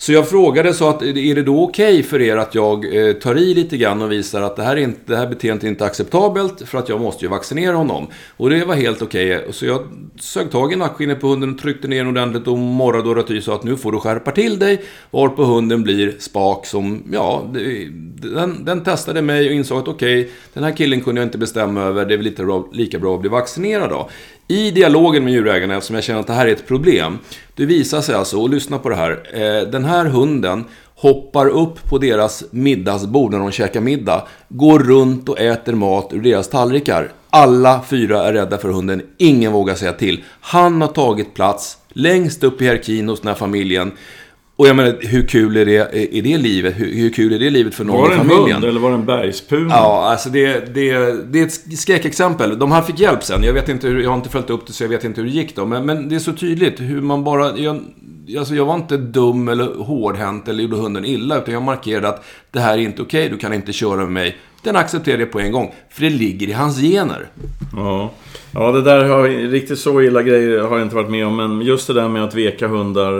Så 0.00 0.12
jag 0.12 0.28
frågade 0.28 0.74
så 0.74 0.88
att, 0.88 1.02
är 1.02 1.34
det 1.34 1.42
då 1.42 1.62
okej 1.62 1.92
okay 1.92 2.02
för 2.02 2.20
er 2.20 2.36
att 2.36 2.54
jag 2.54 3.08
eh, 3.08 3.12
tar 3.12 3.38
i 3.38 3.54
lite 3.54 3.76
grann 3.76 4.02
och 4.02 4.12
visar 4.12 4.42
att 4.42 4.56
det 4.56 4.62
här, 4.62 4.76
är 4.76 4.80
inte, 4.80 5.00
det 5.06 5.16
här 5.16 5.26
beteendet 5.26 5.64
är 5.64 5.68
inte 5.68 5.84
acceptabelt 5.84 6.62
för 6.68 6.78
att 6.78 6.88
jag 6.88 7.00
måste 7.00 7.24
ju 7.24 7.28
vaccinera 7.28 7.76
honom. 7.76 8.06
Och 8.36 8.50
det 8.50 8.64
var 8.64 8.74
helt 8.74 9.02
okej. 9.02 9.36
Okay. 9.36 9.52
Så 9.52 9.66
jag 9.66 9.80
sög 10.20 10.50
tag 10.50 10.72
i 10.72 10.76
nackskinnet 10.76 11.20
på 11.20 11.26
hunden, 11.26 11.56
tryckte 11.56 11.88
ner 11.88 11.98
den 11.98 12.08
ordentligt 12.08 12.46
och 12.46 12.58
morrade 12.58 13.08
och 13.08 13.16
Raty 13.16 13.40
sa 13.40 13.54
att 13.54 13.64
nu 13.64 13.76
får 13.76 13.92
du 13.92 13.98
skärpa 13.98 14.30
till 14.30 14.58
dig. 14.58 14.82
Varpå 15.10 15.44
hunden 15.44 15.82
blir 15.82 16.14
spak 16.18 16.66
som, 16.66 17.02
ja, 17.12 17.50
den, 18.22 18.64
den 18.64 18.84
testade 18.84 19.22
mig 19.22 19.46
och 19.46 19.54
insåg 19.54 19.78
att 19.78 19.88
okej, 19.88 20.20
okay, 20.20 20.32
den 20.54 20.64
här 20.64 20.76
killen 20.76 21.00
kunde 21.00 21.20
jag 21.20 21.26
inte 21.26 21.38
bestämma 21.38 21.82
över, 21.82 22.06
det 22.06 22.14
är 22.14 22.18
väl 22.18 22.24
lite 22.24 22.44
bra, 22.44 22.68
lika 22.72 22.98
bra 22.98 23.14
att 23.14 23.20
bli 23.20 23.30
vaccinerad 23.30 23.90
då. 23.90 24.10
I 24.50 24.70
dialogen 24.70 25.24
med 25.24 25.32
djurägarna, 25.32 25.76
eftersom 25.76 25.94
jag 25.94 26.04
känner 26.04 26.20
att 26.20 26.26
det 26.26 26.32
här 26.32 26.46
är 26.46 26.52
ett 26.52 26.66
problem, 26.66 27.18
det 27.54 27.66
visar 27.66 28.00
sig 28.00 28.14
alltså, 28.14 28.40
och 28.40 28.50
lyssna 28.50 28.78
på 28.78 28.88
det 28.88 28.96
här, 28.96 29.10
eh, 29.32 29.70
den 29.70 29.84
här 29.84 30.04
hunden 30.04 30.64
hoppar 30.94 31.48
upp 31.48 31.88
på 31.90 31.98
deras 31.98 32.44
middagsbord 32.50 33.32
när 33.32 33.38
de 33.38 33.50
käkar 33.50 33.80
middag, 33.80 34.28
går 34.48 34.78
runt 34.78 35.28
och 35.28 35.40
äter 35.40 35.72
mat 35.72 36.12
ur 36.12 36.20
deras 36.20 36.48
tallrikar. 36.48 37.12
Alla 37.30 37.80
fyra 37.88 38.24
är 38.24 38.32
rädda 38.32 38.58
för 38.58 38.68
hunden, 38.68 39.02
ingen 39.18 39.52
vågar 39.52 39.74
säga 39.74 39.92
till. 39.92 40.24
Han 40.40 40.80
har 40.80 40.88
tagit 40.88 41.34
plats 41.34 41.78
längst 41.88 42.44
upp 42.44 42.60
i 42.60 42.64
hierarkin 42.64 43.08
hos 43.08 43.20
den 43.20 43.28
här 43.28 43.34
familjen. 43.34 43.92
Och 44.60 44.68
jag 44.68 44.76
menar, 44.76 44.96
hur 45.00 45.26
kul 45.26 45.56
är 45.56 45.66
det, 45.66 45.76
är 46.16 46.22
det 46.22 46.38
livet? 46.38 46.74
Hur, 46.76 46.94
hur 46.94 47.10
kul 47.10 47.32
är 47.32 47.38
det 47.38 47.50
livet 47.50 47.74
för 47.74 47.84
någon 47.84 48.12
i 48.12 48.16
familjen? 48.16 48.38
Var 48.38 48.46
det 48.46 48.50
en 48.50 48.54
hund 48.54 48.64
eller 48.64 48.80
var 48.80 48.90
det 48.90 48.94
en 48.94 49.06
bergspuma? 49.06 49.74
Ja, 49.74 50.10
alltså 50.10 50.28
det, 50.28 50.74
det, 50.74 51.14
det 51.32 51.40
är 51.40 51.46
ett 51.46 51.78
skräckexempel. 51.78 52.58
De 52.58 52.72
här 52.72 52.82
fick 52.82 52.98
hjälp 52.98 53.24
sen. 53.24 53.42
Jag 53.42 53.52
vet 53.52 53.68
inte 53.68 53.88
hur, 53.88 54.02
jag 54.02 54.10
har 54.10 54.16
inte 54.16 54.28
följt 54.28 54.50
upp 54.50 54.66
det 54.66 54.72
så 54.72 54.84
jag 54.84 54.88
vet 54.88 55.04
inte 55.04 55.20
hur 55.20 55.28
det 55.28 55.34
gick 55.34 55.56
då. 55.56 55.66
Men, 55.66 55.86
men 55.86 56.08
det 56.08 56.14
är 56.14 56.18
så 56.18 56.32
tydligt 56.32 56.80
hur 56.80 57.00
man 57.00 57.24
bara... 57.24 57.58
Jag, 57.58 57.80
alltså 58.38 58.54
jag 58.54 58.64
var 58.64 58.74
inte 58.74 58.96
dum 58.96 59.48
eller 59.48 59.74
hårdhänt 59.74 60.48
eller 60.48 60.62
gjorde 60.62 60.76
hunden 60.76 61.04
illa. 61.04 61.38
Utan 61.38 61.54
jag 61.54 61.62
markerade 61.62 62.08
att 62.08 62.24
det 62.50 62.60
här 62.60 62.72
är 62.72 62.82
inte 62.82 63.02
okej, 63.02 63.20
okay, 63.20 63.28
du 63.28 63.38
kan 63.38 63.52
inte 63.52 63.72
köra 63.72 63.96
med 63.96 64.12
mig. 64.12 64.36
Den 64.62 64.76
accepterade 64.76 65.22
jag 65.22 65.32
på 65.32 65.40
en 65.40 65.52
gång. 65.52 65.74
För 65.90 66.02
det 66.02 66.10
ligger 66.10 66.48
i 66.48 66.52
hans 66.52 66.80
gener. 66.80 67.26
Ja. 67.76 68.10
Ja, 68.54 68.72
det 68.72 68.82
där 68.82 69.04
har 69.04 69.28
riktigt 69.28 69.78
så 69.78 70.02
illa 70.02 70.22
grejer 70.22 70.60
har 70.60 70.76
jag 70.76 70.86
inte 70.86 70.96
varit 70.96 71.10
med 71.10 71.26
om. 71.26 71.36
Men 71.36 71.60
just 71.60 71.86
det 71.86 71.92
där 71.92 72.08
med 72.08 72.24
att 72.24 72.34
veka 72.34 72.68
hundar 72.68 73.12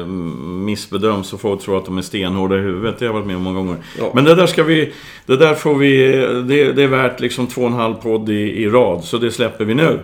eh, 0.00 0.06
missbedöms 0.06 1.32
och 1.32 1.40
folk 1.40 1.62
tror 1.62 1.78
att 1.78 1.84
de 1.84 1.98
är 1.98 2.02
stenhårda 2.02 2.56
i 2.56 2.60
huvudet. 2.60 2.98
Det 2.98 3.04
har 3.04 3.08
jag 3.08 3.14
varit 3.14 3.26
med 3.26 3.36
om 3.36 3.42
många 3.42 3.58
gånger. 3.58 3.76
Ja. 3.98 4.10
Men 4.14 4.24
det 4.24 4.34
där 4.34 4.46
ska 4.46 4.62
vi... 4.62 4.92
Det 5.26 5.36
där 5.36 5.54
får 5.54 5.74
vi... 5.74 6.06
Det, 6.46 6.72
det 6.72 6.82
är 6.82 6.88
värt 6.88 7.20
liksom 7.20 7.46
två 7.46 7.60
och 7.60 7.66
en 7.66 7.72
halv 7.72 7.94
podd 7.94 8.28
i, 8.28 8.62
i 8.62 8.68
rad. 8.68 9.04
Så 9.04 9.18
det 9.18 9.30
släpper 9.30 9.64
vi 9.64 9.74
nu. 9.74 10.00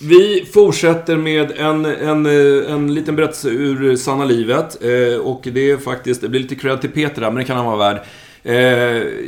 Vi 0.00 0.48
fortsätter 0.52 1.16
med 1.16 1.50
en, 1.50 1.84
en, 1.84 2.26
eh, 2.26 2.72
en 2.72 2.94
liten 2.94 3.16
berättelse 3.16 3.48
ur 3.48 3.96
sanna 3.96 4.24
livet. 4.24 4.84
Eh, 4.84 5.20
och 5.20 5.48
det 5.52 5.70
är 5.70 5.76
faktiskt... 5.76 6.20
Det 6.20 6.28
blir 6.28 6.40
lite 6.40 6.54
cred 6.54 6.80
till 6.80 6.90
Peter 6.90 7.20
där, 7.20 7.30
men 7.30 7.38
det 7.38 7.44
kan 7.44 7.56
han 7.56 7.66
vara 7.66 7.76
värd. 7.76 8.00
Eh, 8.42 8.56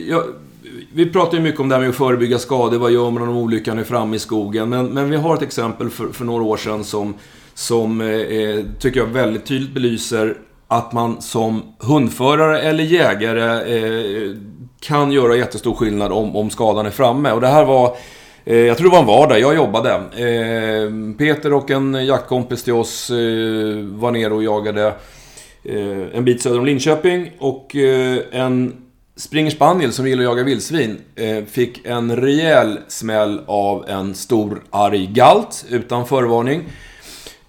jag, 0.08 0.22
vi 0.94 1.06
pratar 1.06 1.36
ju 1.36 1.42
mycket 1.42 1.60
om 1.60 1.68
det 1.68 1.74
här 1.74 1.80
med 1.80 1.90
att 1.90 1.96
förebygga 1.96 2.38
skador. 2.38 2.78
Vad 2.78 2.92
gör 2.92 3.10
man 3.10 3.22
om 3.22 3.36
olyckan 3.36 3.78
är 3.78 3.84
framme 3.84 4.16
i 4.16 4.18
skogen? 4.18 4.68
Men, 4.68 4.86
men 4.86 5.10
vi 5.10 5.16
har 5.16 5.34
ett 5.34 5.42
exempel 5.42 5.90
för, 5.90 6.08
för 6.08 6.24
några 6.24 6.44
år 6.44 6.56
sedan 6.56 6.84
som, 6.84 7.14
som 7.54 8.00
eh, 8.00 8.08
eh 8.08 8.64
tycker 8.78 9.00
jag 9.00 9.06
väldigt 9.06 9.46
tydligt 9.46 9.74
belyser 9.74 10.36
att 10.68 10.92
man 10.92 11.22
som 11.22 11.62
hundförare 11.78 12.60
eller 12.60 12.84
jägare 12.84 13.76
eh, 13.76 14.36
kan 14.80 15.12
göra 15.12 15.36
jättestor 15.36 15.74
skillnad 15.74 16.12
om, 16.12 16.36
om 16.36 16.50
skadan 16.50 16.86
är 16.86 16.90
framme. 16.90 17.32
Och 17.32 17.40
det 17.40 17.48
här 17.48 17.64
var 17.64 17.96
Eh, 18.50 18.57
jag 18.57 18.78
tror 18.78 18.88
det 18.88 18.92
var 18.92 19.00
en 19.00 19.07
vardag, 19.07 19.40
jag 19.40 19.54
jobbade. 19.54 19.90
Eh, 19.95 21.16
Peter 21.19 21.52
och 21.52 21.71
en 21.71 22.07
jaktkompis 22.07 22.62
till 22.62 22.73
oss 22.73 23.11
eh, 23.11 23.16
var 23.85 24.11
nere 24.11 24.35
och 24.35 24.42
jagade 24.42 24.95
en 26.14 26.25
bit 26.25 26.42
söder 26.42 26.59
om 26.59 26.66
Linköping. 26.66 27.30
Och 27.38 27.76
en 28.33 28.76
Springer 29.16 29.50
Spaniel 29.50 29.92
som 29.92 30.07
gillar 30.07 30.23
att 30.23 30.30
jaga 30.30 30.42
vildsvin 30.42 30.99
fick 31.50 31.87
en 31.87 32.16
rejäl 32.16 32.78
smäll 32.88 33.40
av 33.47 33.85
en 33.88 34.14
stor 34.14 34.62
arg 34.71 35.07
galt 35.07 35.64
utan 35.71 36.07
förvarning. 36.07 36.62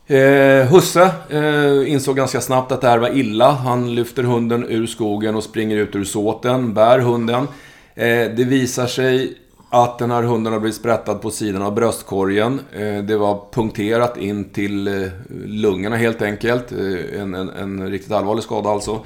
Eh, 0.07 0.65
Husse 0.65 1.11
eh, 1.29 1.91
insåg 1.91 2.15
ganska 2.15 2.41
snabbt 2.41 2.71
att 2.71 2.81
det 2.81 2.87
här 2.87 2.97
var 2.97 3.17
illa. 3.17 3.51
Han 3.51 3.95
lyfter 3.95 4.23
hunden 4.23 4.65
ur 4.69 4.87
skogen 4.87 5.35
och 5.35 5.43
springer 5.43 5.77
ut 5.77 5.95
ur 5.95 6.03
såten, 6.03 6.73
bär 6.73 6.99
hunden. 6.99 7.47
Eh, 7.95 8.31
det 8.35 8.43
visar 8.43 8.87
sig 8.87 9.37
att 9.73 9.99
den 9.99 10.11
här 10.11 10.23
hunden 10.23 10.53
har 10.53 10.59
blivit 10.59 10.75
sprättad 10.75 11.21
på 11.21 11.31
sidan 11.31 11.61
av 11.61 11.75
bröstkorgen. 11.75 12.59
Eh, 12.73 13.03
det 13.03 13.17
var 13.17 13.41
punkterat 13.51 14.17
in 14.17 14.49
till 14.49 14.87
eh, 14.87 15.09
lungorna 15.45 15.95
helt 15.95 16.21
enkelt. 16.21 16.71
Eh, 16.71 17.21
en, 17.21 17.33
en, 17.33 17.49
en 17.49 17.91
riktigt 17.91 18.11
allvarlig 18.11 18.43
skada 18.43 18.69
alltså. 18.69 18.99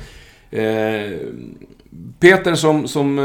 Peter 2.19 2.55
som, 2.55 2.87
som 2.87 3.17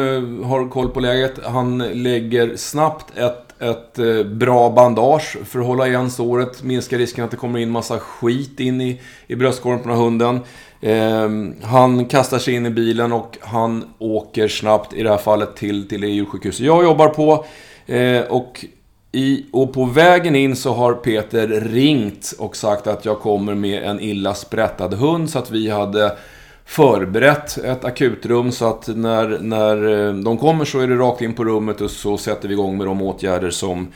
har 0.45 0.69
koll 0.69 0.89
på 0.89 1.01
läget, 1.01 1.45
han 1.45 1.79
lägger 1.79 2.57
snabbt 2.57 3.19
ett, 3.19 3.63
ett 3.63 4.27
bra 4.27 4.71
bandage 4.71 5.37
för 5.45 5.61
att 5.61 5.67
hålla 5.67 5.89
igen 5.89 6.11
såret. 6.11 6.63
Minska 6.63 6.99
risken 6.99 7.25
att 7.25 7.31
det 7.31 7.37
kommer 7.37 7.59
in 7.59 7.71
massa 7.71 7.99
skit 7.99 8.61
in 8.61 8.81
i, 8.81 9.01
i 9.27 9.37
bröstkorgen 9.37 9.83
på 9.83 9.89
den 9.89 9.99
här 9.99 10.05
hunden. 10.05 10.41
Ehm, 10.81 11.55
han 11.63 12.05
kastar 12.05 12.39
sig 12.39 12.55
in 12.55 12.67
i 12.67 12.71
bilen 12.71 13.13
och 13.13 13.39
han 13.41 13.85
åker 13.99 14.49
snabbt, 14.49 14.93
i 14.93 15.03
det 15.03 15.11
här 15.11 15.19
fallet, 15.19 15.57
till, 15.57 15.89
till 15.89 16.01
det 16.01 16.07
djursjukhus 16.07 16.61
jag 16.61 16.85
jobbar 16.85 17.09
på. 17.09 17.45
Ehm, 17.87 18.25
och 18.31 18.65
i, 19.13 19.47
och 19.53 19.73
på 19.73 19.85
vägen 19.85 20.37
in 20.37 20.57
så 20.57 20.73
har 20.73 20.95
Peter 20.95 21.49
ringt 21.49 22.35
och 22.39 22.57
sagt 22.57 22.87
att 22.87 23.05
jag 23.05 23.21
kommer 23.21 23.55
med 23.55 23.83
en 23.83 24.01
illa 24.01 24.35
sprättad 24.35 24.95
hund 24.95 25.31
så 25.31 25.39
att 25.39 25.51
vi 25.51 25.71
hade 25.71 26.17
förberett 26.65 27.59
ett 27.59 27.85
akutrum 27.85 28.53
så 28.53 28.69
att 28.69 28.89
när, 28.89 29.39
när 29.41 30.09
ehm, 30.09 30.25
de 30.25 30.39
kommer 30.39 30.65
så 30.65 30.81
är 30.81 30.89
det 30.89 30.97
rakt 30.97 31.23
in 31.23 31.35
på 31.35 31.45
rummet 31.45 31.81
och 31.81 31.91
så 31.91 32.17
sätter 32.19 32.49
vi 32.49 32.55
igång 32.55 32.79
med 32.79 32.87
de 32.87 33.03
åtgärder 33.03 33.51
som, 33.51 33.93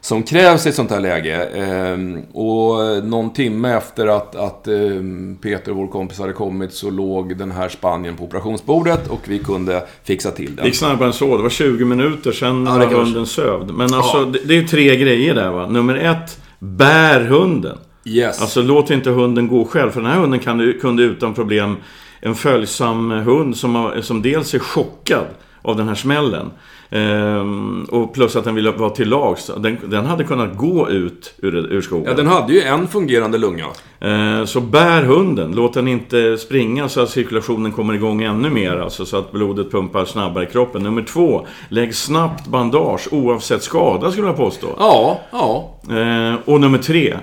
som 0.00 0.22
krävs 0.22 0.66
i 0.66 0.68
ett 0.68 0.74
sånt 0.74 0.90
här 0.90 1.00
läge. 1.00 1.44
Ehm, 1.44 2.22
och 2.32 3.04
någon 3.04 3.32
timme 3.32 3.76
efter 3.76 4.06
att, 4.06 4.36
att 4.36 4.68
ehm, 4.68 5.36
Peter 5.42 5.70
och 5.70 5.76
vår 5.76 5.86
kompis 5.86 6.18
hade 6.18 6.32
kommit 6.32 6.72
så 6.72 6.90
låg 6.90 7.36
den 7.36 7.50
här 7.50 7.68
Spanien 7.68 8.16
på 8.16 8.24
operationsbordet 8.24 9.08
och 9.08 9.20
vi 9.24 9.38
kunde 9.38 9.86
fixa 10.04 10.30
till 10.30 10.46
den. 10.46 10.56
Det 10.56 10.66
gick 10.66 10.76
snabbare 10.76 11.06
än 11.06 11.12
så. 11.12 11.36
Det 11.36 11.42
var 11.42 11.50
20 11.50 11.84
minuter 11.84 12.32
sedan 12.32 12.66
ja, 12.66 12.78
var 12.78 12.86
hunden 12.86 13.26
sövd. 13.26 13.70
Men 13.70 13.94
alltså, 13.94 14.18
ja. 14.18 14.24
det, 14.24 14.38
det 14.44 14.58
är 14.58 14.62
tre 14.62 14.96
grejer 14.96 15.34
där 15.34 15.50
va. 15.50 15.66
Nummer 15.66 15.96
ett, 15.96 16.40
bär 16.58 17.20
hunden. 17.20 17.78
Yes. 18.04 18.40
Alltså 18.40 18.62
låt 18.62 18.90
inte 18.90 19.10
hunden 19.10 19.48
gå 19.48 19.64
själv. 19.64 19.90
För 19.90 20.00
den 20.00 20.10
här 20.10 20.18
hunden 20.18 20.40
kan, 20.40 20.74
kunde 20.80 21.02
utan 21.02 21.34
problem 21.34 21.76
en 22.20 22.34
följsam 22.34 23.10
hund 23.10 23.56
som, 23.56 23.92
som 24.02 24.22
dels 24.22 24.54
är 24.54 24.58
chockad 24.58 25.26
av 25.62 25.76
den 25.76 25.88
här 25.88 25.94
smällen. 25.94 26.50
Ehm, 26.90 27.86
och 27.90 28.14
plus 28.14 28.36
att 28.36 28.44
den 28.44 28.54
ville 28.54 28.70
vara 28.70 28.90
till 28.90 29.08
lags. 29.08 29.50
Den, 29.56 29.78
den 29.84 30.06
hade 30.06 30.24
kunnat 30.24 30.56
gå 30.56 30.90
ut 30.90 31.34
ur, 31.38 31.56
ur 31.56 31.80
skogen. 31.80 32.06
Ja, 32.06 32.14
den 32.14 32.26
hade 32.26 32.52
ju 32.52 32.60
en 32.60 32.88
fungerande 32.88 33.38
lunga. 33.38 33.66
Ehm, 34.00 34.46
så 34.46 34.60
bär 34.60 35.02
hunden. 35.02 35.52
Låt 35.52 35.74
den 35.74 35.88
inte 35.88 36.38
springa 36.38 36.88
så 36.88 37.00
att 37.00 37.10
cirkulationen 37.10 37.72
kommer 37.72 37.94
igång 37.94 38.22
ännu 38.22 38.50
mer. 38.50 38.76
Alltså 38.76 39.06
så 39.06 39.16
att 39.16 39.32
blodet 39.32 39.70
pumpar 39.70 40.04
snabbare 40.04 40.44
i 40.44 40.46
kroppen. 40.46 40.82
Nummer 40.82 41.02
två. 41.02 41.46
Lägg 41.68 41.94
snabbt 41.94 42.46
bandage 42.46 43.08
oavsett 43.10 43.62
skada 43.62 44.10
skulle 44.10 44.26
jag 44.26 44.36
påstå. 44.36 44.66
Ja, 44.78 45.20
ja. 45.32 45.77
Ehm, 45.90 46.36
och 46.44 46.60
nummer 46.60 46.78
tre. 46.78 47.16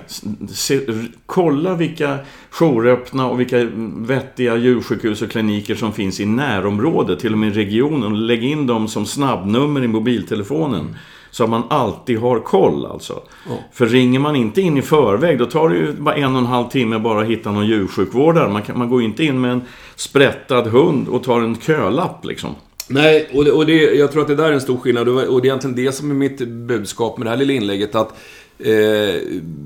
Se, 0.48 0.80
kolla 1.26 1.74
vilka 1.74 2.18
jouröppna 2.50 3.26
och 3.26 3.40
vilka 3.40 3.68
vettiga 3.96 4.56
djursjukhus 4.56 5.22
och 5.22 5.30
kliniker 5.30 5.74
som 5.74 5.92
finns 5.92 6.20
i 6.20 6.26
närområdet, 6.26 7.20
till 7.20 7.32
och 7.32 7.38
med 7.38 7.48
i 7.48 7.52
regionen. 7.52 8.26
Lägg 8.26 8.44
in 8.44 8.66
dem 8.66 8.88
som 8.88 9.06
snabbnummer 9.06 9.84
i 9.84 9.88
mobiltelefonen. 9.88 10.96
Så 11.30 11.44
att 11.44 11.50
man 11.50 11.62
alltid 11.70 12.18
har 12.18 12.40
koll 12.40 12.86
alltså. 12.86 13.12
Oh. 13.12 13.58
För 13.72 13.86
ringer 13.86 14.18
man 14.18 14.36
inte 14.36 14.60
in 14.60 14.76
i 14.76 14.82
förväg, 14.82 15.38
då 15.38 15.46
tar 15.46 15.68
det 15.68 15.76
ju 15.76 15.92
bara 15.92 16.14
en 16.14 16.32
och 16.32 16.38
en 16.38 16.46
halv 16.46 16.68
timme 16.68 16.98
bara 16.98 17.20
att 17.20 17.28
hitta 17.28 17.52
någon 17.52 17.66
djursjukvårdare. 17.66 18.48
Man, 18.48 18.62
kan, 18.62 18.78
man 18.78 18.88
går 18.88 19.02
inte 19.02 19.24
in 19.24 19.40
med 19.40 19.52
en 19.52 19.62
sprättad 19.96 20.66
hund 20.66 21.08
och 21.08 21.22
tar 21.22 21.40
en 21.40 21.56
kölapp 21.56 22.24
liksom. 22.24 22.50
Nej, 22.88 23.28
och, 23.34 23.44
det, 23.44 23.50
och 23.50 23.66
det, 23.66 23.72
jag 23.72 24.12
tror 24.12 24.22
att 24.22 24.28
det 24.28 24.34
där 24.34 24.48
är 24.48 24.52
en 24.52 24.60
stor 24.60 24.76
skillnad. 24.76 25.08
Och 25.08 25.42
det 25.42 25.48
är 25.48 25.50
egentligen 25.50 25.76
det 25.76 25.92
som 25.92 26.10
är 26.10 26.14
mitt 26.14 26.48
budskap 26.48 27.18
med 27.18 27.26
det 27.26 27.30
här 27.30 27.36
lilla 27.36 27.52
inlägget. 27.52 27.94
Att 27.94 28.16
Eh, 28.58 29.20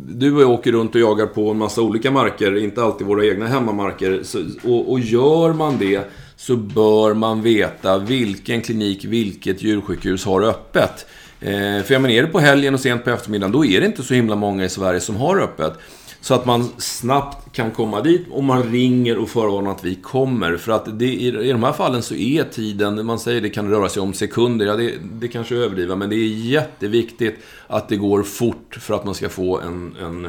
du 0.08 0.34
och 0.34 0.42
jag 0.42 0.50
åker 0.50 0.72
runt 0.72 0.94
och 0.94 1.00
jagar 1.00 1.26
på 1.26 1.50
en 1.50 1.58
massa 1.58 1.82
olika 1.82 2.10
marker, 2.10 2.56
inte 2.56 2.82
alltid 2.82 3.06
våra 3.06 3.26
egna 3.26 3.46
hemmamarker. 3.46 4.20
Så, 4.22 4.38
och, 4.62 4.92
och 4.92 5.00
gör 5.00 5.52
man 5.52 5.78
det 5.78 6.10
så 6.36 6.56
bör 6.56 7.14
man 7.14 7.42
veta 7.42 7.98
vilken 7.98 8.62
klinik, 8.62 9.04
vilket 9.04 9.62
djursjukhus 9.62 10.24
har 10.24 10.42
öppet. 10.42 11.06
Eh, 11.40 11.82
för 11.84 11.92
jag 11.92 12.02
menar, 12.02 12.14
är 12.14 12.22
det 12.22 12.28
på 12.28 12.38
helgen 12.38 12.74
och 12.74 12.80
sent 12.80 13.04
på 13.04 13.10
eftermiddagen, 13.10 13.52
då 13.52 13.64
är 13.64 13.80
det 13.80 13.86
inte 13.86 14.02
så 14.02 14.14
himla 14.14 14.36
många 14.36 14.64
i 14.64 14.68
Sverige 14.68 15.00
som 15.00 15.16
har 15.16 15.40
öppet. 15.40 15.72
Så 16.20 16.34
att 16.34 16.46
man 16.46 16.68
snabbt 16.78 17.52
kan 17.52 17.70
komma 17.70 18.00
dit 18.00 18.26
och 18.30 18.44
man 18.44 18.62
ringer 18.62 19.18
och 19.18 19.28
förvarnar 19.28 19.70
att 19.70 19.84
vi 19.84 19.94
kommer. 19.94 20.56
För 20.56 20.72
att 20.72 20.98
det, 20.98 21.04
i, 21.04 21.26
i 21.26 21.52
de 21.52 21.62
här 21.62 21.72
fallen 21.72 22.02
så 22.02 22.14
är 22.14 22.44
tiden, 22.44 23.06
man 23.06 23.18
säger 23.18 23.40
det 23.40 23.50
kan 23.50 23.70
röra 23.70 23.88
sig 23.88 24.02
om 24.02 24.12
sekunder, 24.12 24.66
ja 24.66 24.76
det, 24.76 24.92
det 25.12 25.28
kanske 25.28 25.56
är 25.56 25.58
överdriva, 25.58 25.96
men 25.96 26.10
det 26.10 26.16
är 26.16 26.26
jätteviktigt 26.26 27.38
att 27.66 27.88
det 27.88 27.96
går 27.96 28.22
fort 28.22 28.78
för 28.80 28.94
att 28.94 29.04
man 29.04 29.14
ska 29.14 29.28
få 29.28 29.60
en, 29.60 29.96
en 30.02 30.24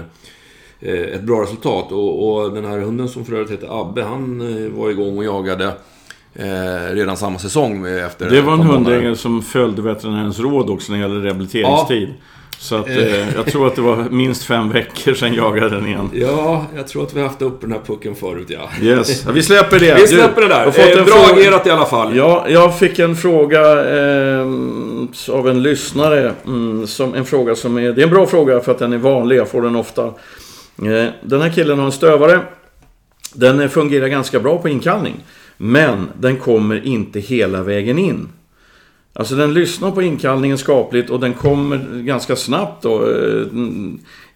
eh, 0.80 0.94
ett 0.94 1.24
bra 1.24 1.42
resultat. 1.42 1.92
Och, 1.92 2.34
och, 2.34 2.54
den 2.54 2.66
här 2.66 2.80
hunden 2.80 3.10
som 3.10 3.26
för 3.26 3.34
övrigt 3.34 3.52
heter 3.52 3.82
Abbe, 3.82 4.04
han 4.04 4.42
eh, 4.42 4.72
var 4.72 4.90
igång 4.90 5.18
och 5.18 5.24
jagade 5.24 5.74
Eh, 6.34 6.94
redan 6.94 7.18
samma 7.18 7.40
säsong 7.40 7.86
efter 7.86 8.30
Det 8.30 8.42
var 8.42 8.54
en 8.54 8.60
hundägare 8.60 9.16
som 9.16 9.42
följde 9.42 9.82
veterinärens 9.82 10.40
råd 10.40 10.70
också 10.70 10.92
när 10.92 11.00
det 11.00 11.08
gäller 11.08 11.22
rehabiliteringstid. 11.22 12.10
Ja. 12.10 12.26
Så 12.62 12.76
att, 12.76 12.90
eh, 12.90 13.36
jag 13.36 13.46
tror 13.46 13.68
att 13.68 13.76
det 13.76 13.82
var 13.82 14.10
minst 14.10 14.44
fem 14.44 14.72
veckor 14.72 15.14
sedan 15.14 15.34
jagade 15.34 15.70
den 15.70 15.88
igen. 15.88 16.10
Ja, 16.14 16.66
jag 16.76 16.88
tror 16.88 17.04
att 17.04 17.14
vi 17.14 17.20
har 17.20 17.28
haft 17.28 17.42
upp 17.42 17.62
den 17.62 17.72
här 17.72 17.80
pucken 17.86 18.16
förut, 18.16 18.48
ja. 18.50 18.70
Yes, 18.82 19.26
vi 19.26 19.44
släpper 19.44 19.80
det. 19.80 19.96
Vi 19.96 20.08
släpper 20.08 20.42
det 20.42 20.48
där. 20.48 20.66
Fått 20.66 20.98
eh, 20.98 21.06
bra 21.06 21.16
fråga... 21.16 21.42
agerat 21.42 21.68
i 21.68 21.70
alla 21.70 21.86
fall. 21.86 22.16
Ja, 22.16 22.46
jag 22.50 22.80
fick 22.80 23.00
en 23.00 23.16
fråga 23.16 23.62
eh, 23.62 24.48
av 25.30 25.50
en 25.50 25.64
lyssnare. 25.64 26.34
Mm, 26.46 26.88
som, 26.88 27.14
en 27.14 27.26
fråga 27.26 27.56
som 27.56 27.78
är... 27.78 27.92
Det 27.92 28.02
är 28.02 28.04
en 28.04 28.14
bra 28.14 28.26
fråga 28.26 28.60
för 28.60 28.72
att 28.72 28.80
den 28.80 28.94
är 28.94 28.98
vanlig. 28.98 29.36
Jag 29.36 29.50
får 29.50 29.62
den 29.62 29.76
ofta. 29.76 30.06
Eh, 30.06 31.08
den 31.22 31.42
här 31.42 31.50
killen 31.50 31.80
har 31.80 31.86
en 31.86 31.92
stövare. 31.92 32.40
Den 33.34 33.70
fungerar 33.70 34.08
ganska 34.08 34.40
bra 34.40 34.58
på 34.58 34.70
inkallning. 34.70 35.16
Men 35.58 36.10
den 36.20 36.38
kommer 36.38 36.86
inte 36.86 37.20
hela 37.20 37.64
vägen 37.64 38.00
in. 38.00 38.30
Alltså 39.14 39.36
den 39.36 39.54
lyssnar 39.54 39.92
på 39.92 40.02
inkallningen 40.02 40.58
skapligt 40.58 41.10
och 41.10 41.20
den 41.20 41.34
kommer 41.34 42.02
ganska 42.02 42.36
snabbt 42.36 42.84
då, 42.84 43.10
eh, 43.10 43.46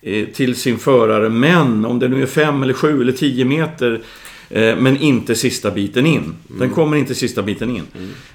eh, 0.01 0.25
till 0.25 0.55
sin 0.55 0.77
förare. 0.77 1.29
Men 1.29 1.85
om 1.85 1.99
det 1.99 2.07
nu 2.07 2.21
är 2.21 2.25
5 2.25 2.63
eller 2.63 2.73
7 2.73 3.01
eller 3.01 3.11
10 3.11 3.45
meter 3.45 4.01
eh, 4.49 4.75
men 4.77 4.97
inte 4.97 5.35
sista 5.35 5.71
biten 5.71 6.05
in. 6.05 6.35
Den 6.47 6.61
mm. 6.61 6.69
kommer 6.69 6.97
inte 6.97 7.15
sista 7.15 7.41
biten 7.41 7.69
in. 7.69 7.83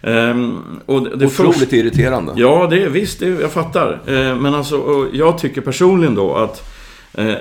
Mm. 0.03 0.41
Um, 0.41 0.59
och 0.87 1.03
det 1.03 1.27
Otroligt 1.27 1.57
först... 1.57 1.73
irriterande. 1.73 2.33
Ja, 2.37 2.67
det 2.71 2.83
är 2.83 2.89
visst, 2.89 3.21
det, 3.21 3.27
jag 3.29 3.53
fattar. 3.53 3.93
Uh, 3.93 4.41
men 4.41 4.55
alltså, 4.55 5.09
jag 5.13 5.39
tycker 5.39 5.61
personligen 5.61 6.15
då 6.15 6.35
att 6.35 6.73
uh, 7.19 7.35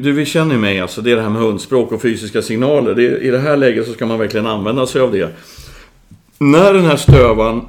du 0.00 0.12
vi 0.12 0.24
känner 0.24 0.54
ju 0.54 0.60
mig, 0.60 0.80
alltså 0.80 1.00
det 1.00 1.12
är 1.12 1.16
det 1.16 1.22
här 1.22 1.30
med 1.30 1.42
hundspråk 1.42 1.92
och 1.92 2.02
fysiska 2.02 2.42
signaler. 2.42 2.94
Det, 2.94 3.18
I 3.18 3.30
det 3.30 3.38
här 3.38 3.56
läget 3.56 3.86
så 3.86 3.92
ska 3.92 4.06
man 4.06 4.18
verkligen 4.18 4.46
använda 4.46 4.86
sig 4.86 5.00
av 5.00 5.12
det. 5.12 5.36
När 6.42 6.74
den 6.74 6.84
här 6.84 6.96
stövan 6.96 7.66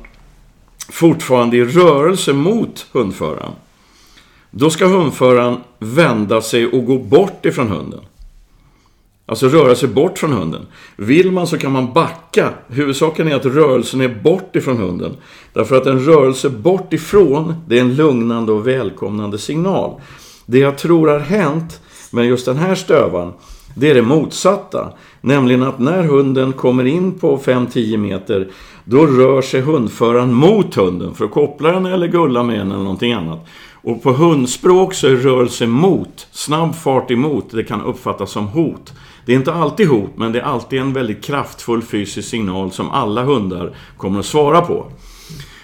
fortfarande 0.89 1.57
är 1.57 1.61
i 1.61 1.65
rörelse 1.65 2.33
mot 2.33 2.87
hundföraren. 2.91 3.51
Då 4.51 4.69
ska 4.69 4.85
hundföraren 4.85 5.57
vända 5.79 6.41
sig 6.41 6.67
och 6.67 6.85
gå 6.85 6.97
bort 6.97 7.45
ifrån 7.45 7.67
hunden. 7.67 7.99
Alltså 9.25 9.47
röra 9.47 9.75
sig 9.75 9.89
bort 9.89 10.19
från 10.19 10.33
hunden. 10.33 10.67
Vill 10.95 11.31
man 11.31 11.47
så 11.47 11.57
kan 11.57 11.71
man 11.71 11.93
backa. 11.93 12.49
Huvudsaken 12.67 13.27
är 13.27 13.35
att 13.35 13.45
rörelsen 13.45 14.01
är 14.01 14.21
bort 14.23 14.55
ifrån 14.55 14.77
hunden. 14.77 15.17
Därför 15.53 15.77
att 15.77 15.85
en 15.85 16.05
rörelse 16.05 16.49
bort 16.49 16.93
ifrån, 16.93 17.55
det 17.67 17.77
är 17.77 17.81
en 17.81 17.95
lugnande 17.95 18.51
och 18.51 18.67
välkomnande 18.67 19.37
signal. 19.37 20.01
Det 20.45 20.59
jag 20.59 20.77
tror 20.77 21.07
har 21.07 21.19
hänt 21.19 21.81
med 22.11 22.25
just 22.25 22.45
den 22.45 22.57
här 22.57 22.75
stövan, 22.75 23.33
det 23.75 23.89
är 23.89 23.93
det 23.93 24.01
motsatta. 24.01 24.93
Nämligen 25.21 25.63
att 25.63 25.79
när 25.79 26.03
hunden 26.03 26.53
kommer 26.53 26.85
in 26.85 27.19
på 27.19 27.37
5-10 27.37 27.97
meter 27.97 28.47
då 28.83 29.05
rör 29.05 29.41
sig 29.41 29.61
hundföraren 29.61 30.33
mot 30.33 30.75
hunden 30.75 31.13
för 31.13 31.25
att 31.25 31.31
koppla 31.31 31.71
den 31.71 31.85
eller 31.85 32.07
gulla 32.07 32.43
med 32.43 32.59
den 32.59 32.71
eller 32.71 32.83
någonting 32.83 33.13
annat. 33.13 33.47
Och 33.83 34.03
på 34.03 34.11
hundspråk 34.11 34.93
så 34.93 35.07
är 35.07 35.15
rörelse 35.15 35.67
mot, 35.67 36.27
snabb 36.31 36.75
fart 36.75 37.11
emot, 37.11 37.51
det 37.51 37.63
kan 37.63 37.81
uppfattas 37.81 38.31
som 38.31 38.47
hot. 38.47 38.93
Det 39.25 39.31
är 39.31 39.35
inte 39.35 39.53
alltid 39.53 39.87
hot, 39.87 40.09
men 40.15 40.31
det 40.31 40.39
är 40.39 40.43
alltid 40.43 40.79
en 40.79 40.93
väldigt 40.93 41.23
kraftfull 41.23 41.81
fysisk 41.81 42.29
signal 42.29 42.71
som 42.71 42.89
alla 42.89 43.23
hundar 43.23 43.75
kommer 43.97 44.19
att 44.19 44.25
svara 44.25 44.61
på. 44.61 44.85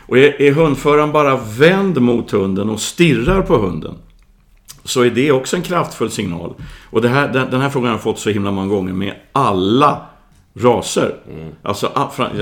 Och 0.07 0.17
är, 0.17 0.41
är 0.41 0.51
hundföraren 0.51 1.11
bara 1.11 1.39
vänd 1.57 2.01
mot 2.01 2.31
hunden 2.31 2.69
och 2.69 2.79
stirrar 2.79 3.41
på 3.41 3.57
hunden, 3.57 3.95
så 4.87 5.01
är 5.01 5.09
det 5.09 5.31
också 5.31 5.55
en 5.55 5.61
kraftfull 5.61 6.11
signal. 6.11 6.53
Och 6.89 7.03
här, 7.03 7.27
den, 7.27 7.51
den, 7.51 7.61
här 7.61 7.69
frågan 7.69 7.87
har 7.87 7.93
jag 7.93 8.01
fått 8.01 8.19
så 8.19 8.29
himla 8.29 8.51
många 8.51 8.67
gånger 8.67 8.93
med 8.93 9.13
alla 9.31 10.01
raser. 10.59 11.15
Mm. 11.29 11.51
Alltså, 11.63 11.87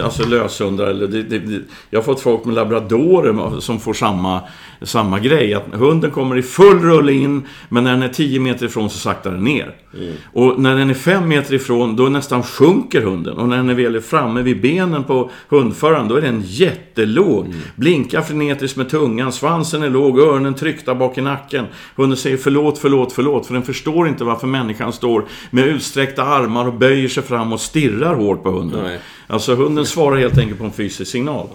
alltså 0.03 0.27
löshundar. 0.27 0.85
Eller 0.85 1.07
det, 1.07 1.23
det, 1.23 1.61
jag 1.89 1.99
har 1.99 2.03
fått 2.03 2.19
folk 2.19 2.45
med 2.45 2.55
labradorer 2.55 3.59
som 3.59 3.79
får 3.79 3.93
samma, 3.93 4.41
samma 4.81 5.19
grej. 5.19 5.53
Att 5.53 5.63
hunden 5.73 6.11
kommer 6.11 6.37
i 6.37 6.41
full 6.41 6.79
rulle 6.79 7.13
in, 7.13 7.47
men 7.69 7.83
när 7.83 7.91
den 7.91 8.03
är 8.03 8.09
10 8.09 8.39
meter 8.39 8.65
ifrån 8.65 8.89
så 8.89 8.97
saktar 8.97 9.31
den 9.31 9.43
ner. 9.43 9.75
Mm. 9.93 10.13
Och 10.33 10.59
när 10.59 10.75
den 10.75 10.89
är 10.89 10.93
5 10.93 11.27
meter 11.27 11.53
ifrån, 11.53 11.95
då 11.95 12.03
nästan 12.03 12.43
sjunker 12.43 13.01
hunden. 13.01 13.37
Och 13.37 13.49
när 13.49 13.57
den 13.57 13.69
är 13.69 13.73
väl 13.73 14.01
framme 14.01 14.41
vid 14.41 14.61
benen 14.61 15.03
på 15.03 15.31
hundföraren, 15.49 16.07
då 16.07 16.15
är 16.15 16.21
den 16.21 16.41
jättelåg. 16.45 17.45
Mm. 17.45 17.57
Blinkar 17.75 18.21
frenetiskt 18.21 18.77
med 18.77 18.89
tungan, 18.89 19.31
svansen 19.31 19.83
är 19.83 19.89
låg, 19.89 20.19
öronen 20.19 20.53
tryckta 20.53 20.95
bak 20.95 21.17
i 21.17 21.21
nacken. 21.21 21.65
Hunden 21.95 22.17
säger 22.17 22.37
förlåt, 22.37 22.77
förlåt, 22.77 23.13
förlåt. 23.13 23.45
För 23.45 23.53
den 23.53 23.63
förstår 23.63 24.07
inte 24.07 24.23
varför 24.23 24.47
människan 24.47 24.93
står 24.93 25.25
med 25.51 25.67
utsträckta 25.67 26.23
armar 26.23 26.67
och 26.67 26.73
böjer 26.73 27.07
sig 27.07 27.23
fram 27.23 27.53
och 27.53 27.59
stirrar 27.59 28.04
pirrar 28.05 28.15
hårt 28.15 28.43
på 28.43 28.51
hunden. 28.51 28.83
Nej. 28.83 28.99
Alltså 29.27 29.55
hunden 29.55 29.85
svarar 29.85 30.17
helt 30.17 30.37
enkelt 30.37 30.59
på 30.59 30.65
en 30.65 30.71
fysisk 30.71 31.11
signal. 31.11 31.47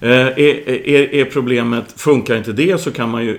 Eh, 0.00 0.10
är, 0.10 0.68
är, 0.68 1.14
är 1.14 1.24
problemet, 1.24 2.00
funkar 2.00 2.36
inte 2.36 2.52
det 2.52 2.80
så 2.80 2.90
kan 2.90 3.10
man 3.10 3.24
ju 3.24 3.38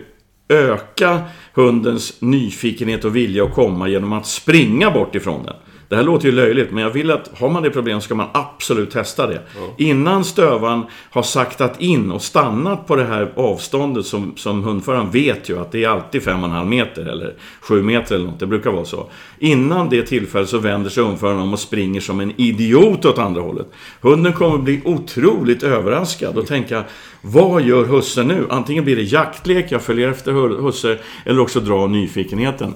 öka 0.49 1.21
hundens 1.53 2.21
nyfikenhet 2.21 3.05
och 3.05 3.15
vilja 3.15 3.43
att 3.43 3.53
komma 3.53 3.87
genom 3.87 4.13
att 4.13 4.27
springa 4.27 4.91
bort 4.91 5.15
ifrån 5.15 5.43
den. 5.45 5.55
Det 5.93 5.97
här 5.97 6.03
låter 6.03 6.25
ju 6.25 6.31
löjligt, 6.31 6.71
men 6.71 6.83
jag 6.83 6.89
vill 6.89 7.11
att 7.11 7.29
har 7.33 7.49
man 7.49 7.63
det 7.63 7.69
problemet 7.69 8.03
ska 8.03 8.15
man 8.15 8.27
absolut 8.33 8.91
testa 8.91 9.27
det. 9.27 9.41
Innan 9.77 10.23
stövaren 10.23 10.83
har 11.09 11.23
saktat 11.23 11.81
in 11.81 12.11
och 12.11 12.21
stannat 12.21 12.87
på 12.87 12.95
det 12.95 13.03
här 13.03 13.31
avståndet 13.35 14.05
som, 14.05 14.33
som 14.35 14.63
hundföraren 14.63 15.11
vet 15.11 15.49
ju 15.49 15.59
att 15.59 15.71
det 15.71 15.83
är 15.83 15.89
alltid 15.89 16.21
5,5 16.21 16.65
meter 16.65 17.05
eller 17.05 17.33
7 17.61 17.83
meter 17.83 18.15
eller 18.15 18.25
något, 18.25 18.39
det 18.39 18.45
brukar 18.45 18.71
vara 18.71 18.85
så. 18.85 19.09
Innan 19.39 19.89
det 19.89 20.03
tillfället 20.03 20.49
så 20.49 20.57
vänder 20.57 20.89
sig 20.89 21.03
hundföraren 21.03 21.39
om 21.39 21.53
och 21.53 21.59
springer 21.59 22.01
som 22.01 22.19
en 22.19 22.33
idiot 22.37 23.05
åt 23.05 23.17
andra 23.17 23.41
hållet. 23.41 23.67
Hunden 24.01 24.33
kommer 24.33 24.57
bli 24.57 24.81
otroligt 24.85 25.63
överraskad 25.63 26.37
och 26.37 26.47
tänka 26.47 26.83
vad 27.21 27.61
gör 27.61 27.85
husse 27.85 28.23
nu? 28.23 28.47
Antingen 28.49 28.83
blir 28.83 28.95
det 28.95 29.01
jaktlek, 29.01 29.65
jag 29.69 29.81
följer 29.81 30.09
efter 30.09 30.31
husse, 30.61 30.97
eller 31.25 31.39
också 31.39 31.59
drar 31.59 31.87
nyfikenheten. 31.87 32.73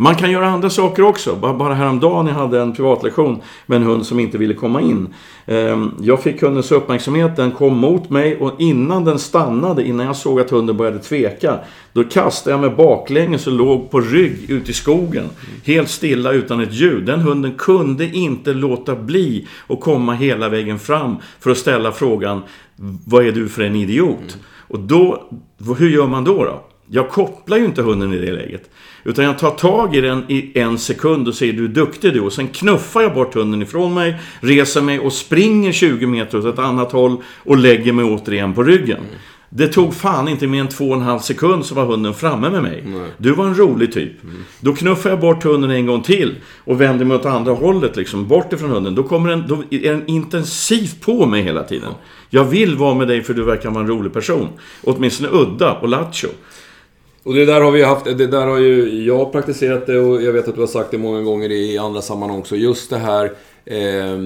Man 0.00 0.14
kan 0.14 0.30
göra 0.30 0.46
andra 0.46 0.70
saker 0.70 1.02
också. 1.02 1.36
Bara 1.36 1.74
häromdagen 1.74 2.26
jag 2.26 2.34
hade 2.34 2.60
en 2.60 2.72
privatlektion 2.72 3.40
med 3.66 3.76
en 3.76 3.82
hund 3.82 4.06
som 4.06 4.20
inte 4.20 4.38
ville 4.38 4.54
komma 4.54 4.80
in. 4.80 5.14
Ehm, 5.46 5.90
jag 6.00 6.22
fick 6.22 6.42
hundens 6.42 6.72
uppmärksamhet, 6.72 7.36
den 7.36 7.52
kom 7.52 7.76
mot 7.76 8.10
mig 8.10 8.36
och 8.36 8.52
innan 8.58 9.04
den 9.04 9.18
stannade, 9.18 9.84
innan 9.86 10.06
jag 10.06 10.16
såg 10.16 10.40
att 10.40 10.50
hunden 10.50 10.76
började 10.76 10.98
tveka, 10.98 11.58
då 11.92 12.04
kastade 12.04 12.54
jag 12.54 12.60
mig 12.60 12.70
baklänges 12.70 13.46
och 13.46 13.52
låg 13.52 13.90
på 13.90 14.00
rygg 14.00 14.50
ute 14.50 14.70
i 14.70 14.74
skogen. 14.74 15.24
Helt 15.64 15.88
stilla 15.88 16.32
utan 16.32 16.60
ett 16.60 16.72
ljud. 16.72 17.06
Den 17.06 17.20
hunden 17.20 17.54
kunde 17.58 18.06
inte 18.06 18.52
låta 18.52 18.96
bli 18.96 19.48
att 19.66 19.80
komma 19.80 20.14
hela 20.14 20.48
vägen 20.48 20.78
fram 20.78 21.16
för 21.40 21.50
att 21.50 21.58
ställa 21.58 21.92
frågan 21.92 22.42
Vad 23.06 23.26
är 23.26 23.32
du 23.32 23.48
för 23.48 23.62
en 23.62 23.76
idiot? 23.76 24.38
Och 24.68 24.80
då, 24.80 25.22
hur 25.78 25.90
gör 25.90 26.06
man 26.06 26.24
då? 26.24 26.44
då? 26.44 26.69
Jag 26.92 27.08
kopplar 27.08 27.56
ju 27.56 27.64
inte 27.64 27.82
hunden 27.82 28.12
i 28.12 28.18
det 28.18 28.32
läget. 28.32 28.70
Utan 29.04 29.24
jag 29.24 29.38
tar 29.38 29.50
tag 29.50 29.96
i 29.96 30.00
den 30.00 30.24
i 30.28 30.58
en 30.58 30.78
sekund 30.78 31.28
och 31.28 31.34
säger 31.34 31.52
du 31.52 31.64
är 31.64 31.68
duktig 31.68 32.12
du. 32.12 32.20
Och 32.20 32.32
sen 32.32 32.48
knuffar 32.48 33.00
jag 33.00 33.14
bort 33.14 33.34
hunden 33.34 33.62
ifrån 33.62 33.94
mig, 33.94 34.16
reser 34.40 34.82
mig 34.82 34.98
och 34.98 35.12
springer 35.12 35.72
20 35.72 36.06
meter 36.06 36.38
åt 36.38 36.44
ett 36.44 36.58
annat 36.58 36.92
håll 36.92 37.16
och 37.36 37.56
lägger 37.56 37.92
mig 37.92 38.04
återigen 38.04 38.54
på 38.54 38.62
ryggen. 38.62 38.98
Mm. 38.98 39.10
Det 39.52 39.68
tog 39.68 39.94
fan 39.94 40.28
inte 40.28 40.46
mer 40.46 40.60
än 40.60 40.68
två 40.68 40.88
och 40.88 40.96
en 40.96 41.02
halv 41.02 41.18
sekund 41.18 41.66
så 41.66 41.74
var 41.74 41.84
hunden 41.84 42.14
framme 42.14 42.50
med 42.50 42.62
mig. 42.62 42.82
Nej. 42.86 43.10
Du 43.18 43.32
var 43.32 43.46
en 43.46 43.58
rolig 43.58 43.92
typ. 43.92 44.22
Mm. 44.22 44.44
Då 44.60 44.74
knuffar 44.74 45.10
jag 45.10 45.20
bort 45.20 45.44
hunden 45.44 45.70
en 45.70 45.86
gång 45.86 46.02
till 46.02 46.34
och 46.64 46.80
vänder 46.80 47.04
mig 47.04 47.16
åt 47.16 47.26
andra 47.26 47.52
hållet, 47.52 47.96
liksom 47.96 48.28
bort 48.28 48.52
ifrån 48.52 48.70
hunden. 48.70 48.94
Då, 48.94 49.02
kommer 49.02 49.30
den, 49.30 49.44
då 49.48 49.62
är 49.70 49.92
den 49.92 50.06
intensivt 50.06 51.00
på 51.00 51.26
mig 51.26 51.42
hela 51.42 51.62
tiden. 51.62 51.92
Jag 52.30 52.44
vill 52.44 52.76
vara 52.76 52.94
med 52.94 53.08
dig 53.08 53.22
för 53.22 53.34
du 53.34 53.42
verkar 53.42 53.70
vara 53.70 53.80
en 53.80 53.88
rolig 53.90 54.12
person. 54.12 54.48
Åtminstone 54.84 55.28
udda 55.32 55.72
och 55.72 55.88
lattjo. 55.88 56.28
Och 57.22 57.34
det 57.34 57.44
där 57.44 57.60
har 57.60 57.70
vi 57.70 57.82
haft, 57.82 58.04
det 58.04 58.26
där 58.26 58.46
har 58.46 58.58
ju 58.58 59.04
jag 59.04 59.32
praktiserat 59.32 59.86
det 59.86 59.98
och 59.98 60.22
jag 60.22 60.32
vet 60.32 60.48
att 60.48 60.54
du 60.54 60.60
har 60.60 60.68
sagt 60.68 60.90
det 60.90 60.98
många 60.98 61.22
gånger 61.22 61.50
i 61.50 61.78
andra 61.78 62.02
sammanhang 62.02 62.38
också. 62.38 62.56
Just 62.56 62.90
det 62.90 62.98
här, 62.98 63.24
eh, 63.64 64.18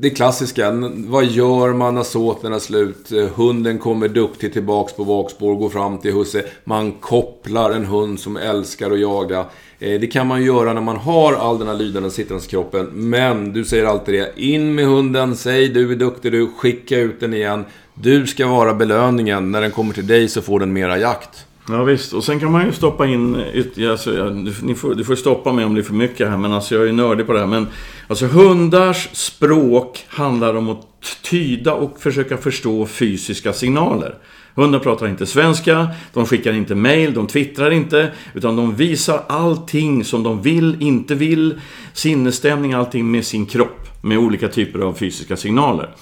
det 0.00 0.10
klassiska. 0.10 0.70
Vad 0.94 1.24
gör 1.24 1.72
man 1.72 1.94
när 1.94 2.02
såten 2.02 2.52
är 2.52 2.58
slut? 2.58 3.12
Hunden 3.34 3.78
kommer 3.78 4.08
duktigt 4.08 4.52
tillbaks 4.52 4.92
på 4.92 5.04
bakspår, 5.04 5.54
går 5.54 5.68
fram 5.68 5.98
till 5.98 6.12
husse. 6.12 6.44
Man 6.64 6.92
kopplar 6.92 7.70
en 7.70 7.84
hund 7.84 8.20
som 8.20 8.36
älskar 8.36 8.90
att 8.90 9.00
jaga. 9.00 9.46
Eh, 9.78 10.00
det 10.00 10.06
kan 10.06 10.26
man 10.26 10.44
göra 10.44 10.72
när 10.72 10.80
man 10.80 10.96
har 10.96 11.32
all 11.32 11.58
den 11.58 11.68
här 11.68 11.74
lydnaden 11.74 12.10
sittandes 12.10 12.46
kroppen. 12.46 12.88
Men 12.92 13.52
du 13.52 13.64
säger 13.64 13.84
alltid 13.84 14.14
det. 14.14 14.32
In 14.36 14.74
med 14.74 14.86
hunden, 14.86 15.36
säg 15.36 15.68
du 15.68 15.92
är 15.92 15.96
duktig 15.96 16.32
du, 16.32 16.46
skicka 16.46 16.98
ut 16.98 17.20
den 17.20 17.34
igen. 17.34 17.64
Du 17.94 18.26
ska 18.26 18.46
vara 18.46 18.74
belöningen. 18.74 19.50
När 19.50 19.60
den 19.60 19.70
kommer 19.70 19.94
till 19.94 20.06
dig 20.06 20.28
så 20.28 20.42
får 20.42 20.60
den 20.60 20.72
mera 20.72 20.98
jakt. 20.98 21.46
Ja 21.68 21.84
visst, 21.84 22.12
och 22.12 22.24
sen 22.24 22.40
kan 22.40 22.52
man 22.52 22.66
ju 22.66 22.72
stoppa 22.72 23.06
in 23.06 23.44
alltså, 23.90 24.14
ja, 24.14 24.24
du, 24.62 24.74
får, 24.74 24.94
du 24.94 25.04
får 25.04 25.14
stoppa 25.14 25.52
mig 25.52 25.64
om 25.64 25.74
det 25.74 25.80
är 25.80 25.82
för 25.82 25.94
mycket 25.94 26.28
här, 26.28 26.36
men 26.36 26.52
alltså 26.52 26.74
jag 26.74 26.88
är 26.88 26.92
nördig 26.92 27.26
på 27.26 27.32
det 27.32 27.38
här. 27.38 27.46
Men 27.46 27.66
alltså 28.08 28.26
hundars 28.26 29.08
språk 29.12 30.04
handlar 30.08 30.54
om 30.54 30.68
att 30.68 30.86
tyda 31.22 31.74
och 31.74 32.00
försöka 32.00 32.36
förstå 32.36 32.86
fysiska 32.86 33.52
signaler. 33.52 34.14
Hundar 34.54 34.78
pratar 34.78 35.08
inte 35.08 35.26
svenska, 35.26 35.88
de 36.12 36.26
skickar 36.26 36.52
inte 36.52 36.74
mail, 36.74 37.14
de 37.14 37.26
twittrar 37.26 37.70
inte, 37.70 38.12
utan 38.34 38.56
de 38.56 38.74
visar 38.76 39.22
allting 39.28 40.04
som 40.04 40.22
de 40.22 40.42
vill, 40.42 40.82
inte 40.82 41.14
vill, 41.14 41.60
sinnesstämning, 41.92 42.72
allting 42.72 43.10
med 43.10 43.24
sin 43.24 43.46
kropp, 43.46 44.02
med 44.02 44.18
olika 44.18 44.48
typer 44.48 44.78
av 44.78 44.92
fysiska 44.94 45.36
signaler. 45.36 45.94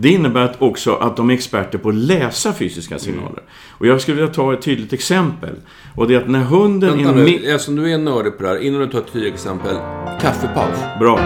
Det 0.00 0.08
innebär 0.08 0.56
också 0.58 0.94
att 0.94 1.16
de 1.16 1.30
är 1.30 1.34
experter 1.34 1.78
på 1.78 1.88
att 1.88 1.94
läsa 1.94 2.52
fysiska 2.52 2.98
signaler. 2.98 3.28
Mm. 3.28 3.44
Och 3.68 3.86
jag 3.86 4.00
skulle 4.00 4.16
vilja 4.16 4.34
ta 4.34 4.52
ett 4.52 4.62
tydligt 4.62 4.92
exempel. 4.92 5.54
Och 5.96 6.08
det 6.08 6.14
är 6.14 6.18
att 6.18 6.28
när 6.28 6.40
hunden... 6.40 6.96
Vänta 6.96 7.12
nu, 7.12 7.34
eftersom 7.34 7.76
du 7.76 7.92
är 7.92 7.98
nördig 7.98 8.36
på 8.36 8.42
det 8.42 8.48
här, 8.48 8.58
innan 8.62 8.80
du 8.80 8.86
tar 8.86 8.98
ett 8.98 9.12
tydligt 9.12 9.34
exempel. 9.34 9.76
Kaffepaus. 10.20 10.78
Bra. 10.98 11.18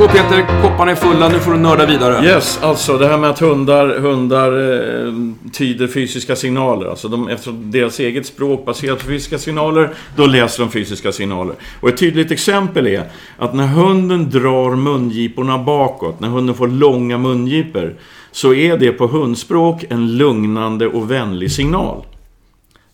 Så 0.00 0.08
Peter, 0.08 0.62
kopparna 0.62 0.90
är 0.90 0.94
fulla. 0.94 1.28
Nu 1.28 1.38
får 1.38 1.52
du 1.52 1.58
nörda 1.58 1.86
vidare. 1.86 2.24
Yes, 2.24 2.58
alltså 2.62 2.98
det 2.98 3.08
här 3.08 3.18
med 3.18 3.30
att 3.30 3.38
hundar, 3.38 3.98
hundar 3.98 4.52
eh, 4.52 5.12
tyder 5.52 5.86
fysiska 5.86 6.36
signaler. 6.36 6.86
Alltså 6.86 7.08
de, 7.08 7.28
eftersom 7.28 7.70
deras 7.70 8.00
eget 8.00 8.26
språk 8.26 8.64
baserat 8.66 8.98
på 8.98 9.06
fysiska 9.06 9.38
signaler, 9.38 9.90
då 10.16 10.26
läser 10.26 10.62
de 10.62 10.70
fysiska 10.70 11.12
signaler. 11.12 11.54
Och 11.80 11.88
ett 11.88 11.98
tydligt 11.98 12.30
exempel 12.30 12.86
är 12.86 13.04
att 13.36 13.54
när 13.54 13.66
hunden 13.66 14.30
drar 14.30 14.76
mungiporna 14.76 15.58
bakåt, 15.58 16.20
när 16.20 16.28
hunden 16.28 16.54
får 16.54 16.68
långa 16.68 17.18
mungipor, 17.18 17.94
så 18.32 18.54
är 18.54 18.76
det 18.76 18.92
på 18.92 19.06
hundspråk 19.06 19.84
en 19.88 20.16
lugnande 20.16 20.86
och 20.86 21.10
vänlig 21.10 21.52
signal. 21.52 22.04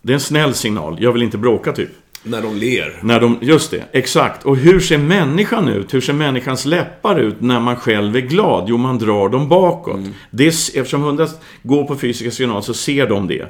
Det 0.03 0.12
är 0.12 0.14
en 0.14 0.21
snäll 0.21 0.55
signal. 0.55 0.97
Jag 1.01 1.12
vill 1.12 1.23
inte 1.23 1.38
bråka, 1.38 1.73
typ. 1.73 1.90
När 2.27 2.43
de 2.43 2.57
ler. 2.57 2.99
När 3.03 3.21
de, 3.21 3.39
just 3.41 3.71
det, 3.71 3.85
exakt. 3.93 4.45
Och 4.45 4.57
hur 4.57 4.81
ser 4.81 4.99
människan 4.99 5.69
ut? 5.69 5.95
Hur 5.95 6.01
ser 6.01 6.12
människans 6.12 6.65
läppar 6.65 7.21
ut 7.21 7.41
när 7.41 7.61
man 7.61 7.77
själv 7.77 8.17
är 8.17 8.21
glad? 8.21 8.65
Jo, 8.69 8.77
man 8.77 8.99
drar 8.99 9.29
dem 9.29 9.49
bakåt. 9.49 9.97
Mm. 9.97 10.15
Det, 10.31 10.47
eftersom 10.47 11.03
hundar 11.03 11.29
går 11.62 11.85
på 11.85 11.97
fysiska 11.97 12.31
signaler 12.31 12.61
så 12.61 12.75
ser 12.75 13.07
de 13.07 13.27
det. 13.27 13.47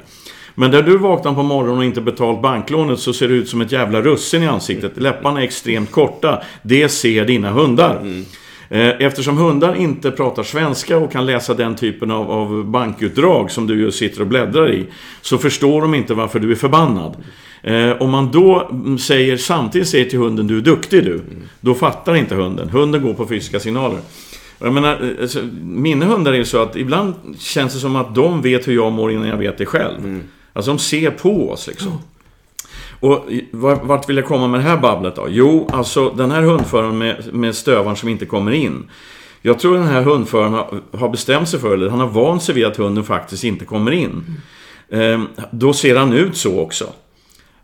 Men 0.55 0.71
där 0.71 0.83
du 0.83 0.97
vaknar 0.97 1.33
på 1.33 1.43
morgonen 1.43 1.77
och 1.77 1.85
inte 1.85 2.01
betalt 2.01 2.41
banklånet 2.41 2.99
så 2.99 3.13
ser 3.13 3.27
det 3.27 3.33
ut 3.33 3.49
som 3.49 3.61
ett 3.61 3.71
jävla 3.71 4.01
russin 4.01 4.43
i 4.43 4.47
ansiktet. 4.47 4.91
Läpparna 4.97 5.39
är 5.39 5.43
extremt 5.43 5.91
korta. 5.91 6.41
Det 6.61 6.89
ser 6.89 7.25
dina 7.25 7.51
hundar. 7.51 7.99
Mm. 8.01 8.25
Eh, 8.69 9.05
eftersom 9.05 9.37
hundar 9.37 9.75
inte 9.75 10.11
pratar 10.11 10.43
svenska 10.43 10.97
och 10.97 11.11
kan 11.11 11.25
läsa 11.25 11.53
den 11.53 11.75
typen 11.75 12.11
av, 12.11 12.31
av 12.31 12.65
bankutdrag 12.65 13.51
som 13.51 13.67
du 13.67 13.91
sitter 13.91 14.21
och 14.21 14.27
bläddrar 14.27 14.73
i, 14.73 14.85
så 15.21 15.37
förstår 15.37 15.81
de 15.81 15.95
inte 15.95 16.13
varför 16.13 16.39
du 16.39 16.51
är 16.51 16.55
förbannad. 16.55 17.15
Eh, 17.63 18.01
om 18.01 18.11
man 18.11 18.31
då 18.31 18.71
säger, 18.99 19.37
samtidigt 19.37 19.87
säger 19.87 20.09
till 20.09 20.19
hunden 20.19 20.47
du 20.47 20.57
är 20.57 20.61
duktig 20.61 21.03
du, 21.03 21.21
då 21.61 21.73
fattar 21.73 22.15
inte 22.15 22.35
hunden. 22.35 22.69
Hunden 22.69 23.01
går 23.01 23.13
på 23.13 23.27
fysiska 23.27 23.59
signaler. 23.59 23.99
Jag 24.59 24.73
menar, 24.73 25.03
eh, 25.03 25.21
alltså, 25.21 25.39
mina 25.61 26.05
hundar 26.05 26.33
är 26.33 26.37
ju 26.37 26.45
så 26.45 26.61
att 26.61 26.75
ibland 26.75 27.13
känns 27.39 27.73
det 27.73 27.79
som 27.79 27.95
att 27.95 28.15
de 28.15 28.41
vet 28.41 28.67
hur 28.67 28.73
jag 28.73 28.91
mår 28.91 29.11
innan 29.11 29.27
jag 29.27 29.37
vet 29.37 29.57
det 29.57 29.65
själv. 29.65 29.99
Mm. 29.99 30.23
Alltså 30.53 30.71
de 30.71 30.79
ser 30.79 31.11
på 31.11 31.49
oss 31.51 31.67
liksom. 31.67 31.91
Och 32.99 33.25
vart 33.51 34.09
vill 34.09 34.17
jag 34.17 34.25
komma 34.25 34.47
med 34.47 34.59
det 34.59 34.63
här 34.63 34.77
babblet 34.77 35.15
då? 35.15 35.27
Jo, 35.29 35.69
alltså 35.73 36.09
den 36.09 36.31
här 36.31 36.41
hundföraren 36.41 36.97
med, 36.97 37.33
med 37.33 37.55
stövaren 37.55 37.95
som 37.95 38.09
inte 38.09 38.25
kommer 38.25 38.51
in. 38.51 38.89
Jag 39.41 39.59
tror 39.59 39.73
den 39.73 39.87
här 39.87 40.01
hundföraren 40.01 40.81
har, 40.91 41.09
bestämt 41.09 41.49
sig 41.49 41.59
för, 41.59 41.73
eller 41.73 41.89
han 41.89 41.99
har 41.99 42.07
vant 42.07 42.43
sig 42.43 42.55
vid 42.55 42.65
att 42.65 42.77
hunden 42.77 43.03
faktiskt 43.03 43.43
inte 43.43 43.65
kommer 43.65 43.91
in. 43.91 44.37
Mm. 44.89 45.21
Eh, 45.21 45.45
då 45.51 45.73
ser 45.73 45.95
han 45.95 46.13
ut 46.13 46.37
så 46.37 46.59
också. 46.59 46.89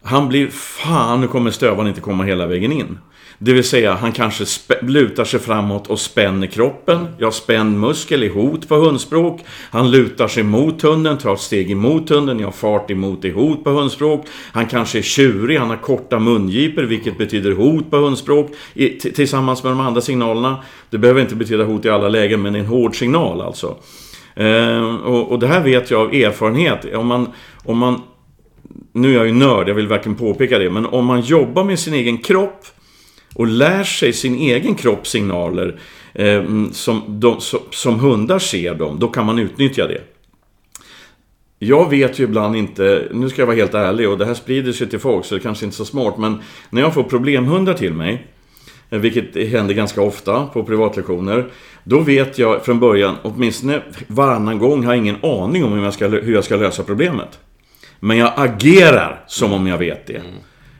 Han 0.03 0.29
blir, 0.29 0.47
fan 0.47 1.21
nu 1.21 1.27
kommer 1.27 1.51
stövaren 1.51 1.87
inte 1.87 2.01
komma 2.01 2.23
hela 2.23 2.47
vägen 2.47 2.71
in. 2.71 2.97
Det 3.37 3.53
vill 3.53 3.63
säga, 3.63 3.93
han 3.93 4.11
kanske 4.11 4.45
lutar 4.81 5.23
sig 5.23 5.39
framåt 5.39 5.87
och 5.87 5.99
spänner 5.99 6.47
kroppen. 6.47 7.07
Ja, 7.17 7.31
spänd 7.31 7.79
muskel 7.79 8.23
är 8.23 8.29
hot 8.29 8.69
på 8.69 8.75
hundspråk. 8.75 9.41
Han 9.71 9.91
lutar 9.91 10.27
sig 10.27 10.43
mot 10.43 10.81
hunden, 10.81 11.17
tar 11.17 11.33
ett 11.33 11.39
steg 11.39 11.71
emot 11.71 12.09
hunden. 12.09 12.39
Ja, 12.39 12.51
fart 12.51 12.91
emot 12.91 13.25
är 13.25 13.33
hot 13.33 13.63
på 13.63 13.69
hundspråk. 13.69 14.25
Han 14.51 14.65
kanske 14.65 14.97
är 14.97 15.01
tjurig, 15.01 15.57
han 15.57 15.69
har 15.69 15.77
korta 15.77 16.19
mungipor, 16.19 16.83
vilket 16.83 17.17
betyder 17.17 17.51
hot 17.51 17.91
på 17.91 17.97
hundspråk. 17.97 18.51
I, 18.73 18.89
tillsammans 18.89 19.63
med 19.63 19.71
de 19.71 19.79
andra 19.79 20.01
signalerna. 20.01 20.63
Det 20.89 20.97
behöver 20.97 21.21
inte 21.21 21.35
betyda 21.35 21.63
hot 21.63 21.85
i 21.85 21.89
alla 21.89 22.09
lägen, 22.09 22.41
men 22.41 22.55
en 22.55 22.65
hård 22.65 22.95
signal 22.95 23.41
alltså. 23.41 23.77
Ehm, 24.35 24.97
och, 24.97 25.31
och, 25.31 25.39
det 25.39 25.47
här 25.47 25.63
vet 25.63 25.91
jag 25.91 26.01
av 26.01 26.13
erfarenhet. 26.13 26.95
Om 26.95 27.07
man, 27.07 27.27
om 27.63 27.77
man 27.77 28.01
nu 28.93 29.11
är 29.11 29.15
jag 29.15 29.25
ju 29.25 29.33
nörd, 29.33 29.69
jag 29.69 29.75
vill 29.75 29.87
verkligen 29.87 30.15
påpeka 30.15 30.59
det, 30.59 30.69
men 30.69 30.85
om 30.85 31.05
man 31.05 31.21
jobbar 31.21 31.63
med 31.63 31.79
sin 31.79 31.93
egen 31.93 32.17
kropp 32.17 32.65
och 33.33 33.47
lär 33.47 33.83
sig 33.83 34.13
sin 34.13 34.35
egen 34.35 34.75
kropps 34.75 35.09
signaler 35.09 35.79
eh, 36.13 36.35
mm, 36.35 36.73
som, 36.73 37.01
de, 37.07 37.41
som, 37.41 37.59
som 37.71 37.99
hundar 37.99 38.39
ser 38.39 38.75
dem, 38.75 38.99
då 38.99 39.07
kan 39.07 39.25
man 39.25 39.39
utnyttja 39.39 39.87
det. 39.87 40.01
jag 41.59 41.89
vet 41.89 42.19
ju 42.19 42.23
ibland 42.23 42.55
inte, 42.55 43.07
nu 43.11 43.29
ska 43.29 43.41
jag 43.41 43.47
vara 43.47 43.55
helt 43.55 43.73
ärlig 43.73 44.09
och 44.09 44.17
det 44.17 44.25
här 44.25 44.33
sprider 44.33 44.71
sig 44.71 44.89
till 44.89 44.99
folk 44.99 45.25
så 45.25 45.35
det 45.35 45.41
kanske 45.41 45.65
inte 45.65 45.73
är 45.73 45.77
så 45.77 45.85
smart, 45.85 46.17
men 46.17 46.41
när 46.69 46.81
jag 46.81 46.93
får 46.93 47.03
problemhundar 47.03 47.73
till 47.73 47.93
mig, 47.93 48.27
eh, 48.89 48.99
vilket 48.99 49.49
händer 49.49 49.73
ganska 49.73 50.01
ofta 50.01 50.45
på 50.45 50.63
privatlektioner, 50.63 51.45
då 51.83 51.99
vet 51.99 52.37
jag 52.37 52.65
från 52.65 52.79
början, 52.79 53.15
åtminstone 53.21 53.81
varannan 54.07 54.59
gång, 54.59 54.83
har 54.83 54.93
jag 54.93 55.01
ingen 55.01 55.23
aning 55.23 55.63
om 55.63 55.73
hur 55.73 55.83
jag 55.83 55.93
ska, 55.93 56.07
hur 56.07 56.33
jag 56.33 56.43
ska 56.43 56.55
lösa 56.55 56.83
problemet. 56.83 57.39
Men 58.03 58.17
jag 58.17 58.33
agerar 58.35 59.23
som 59.27 59.53
om 59.53 59.67
jag 59.67 59.77
vet 59.77 60.07
det. 60.07 60.21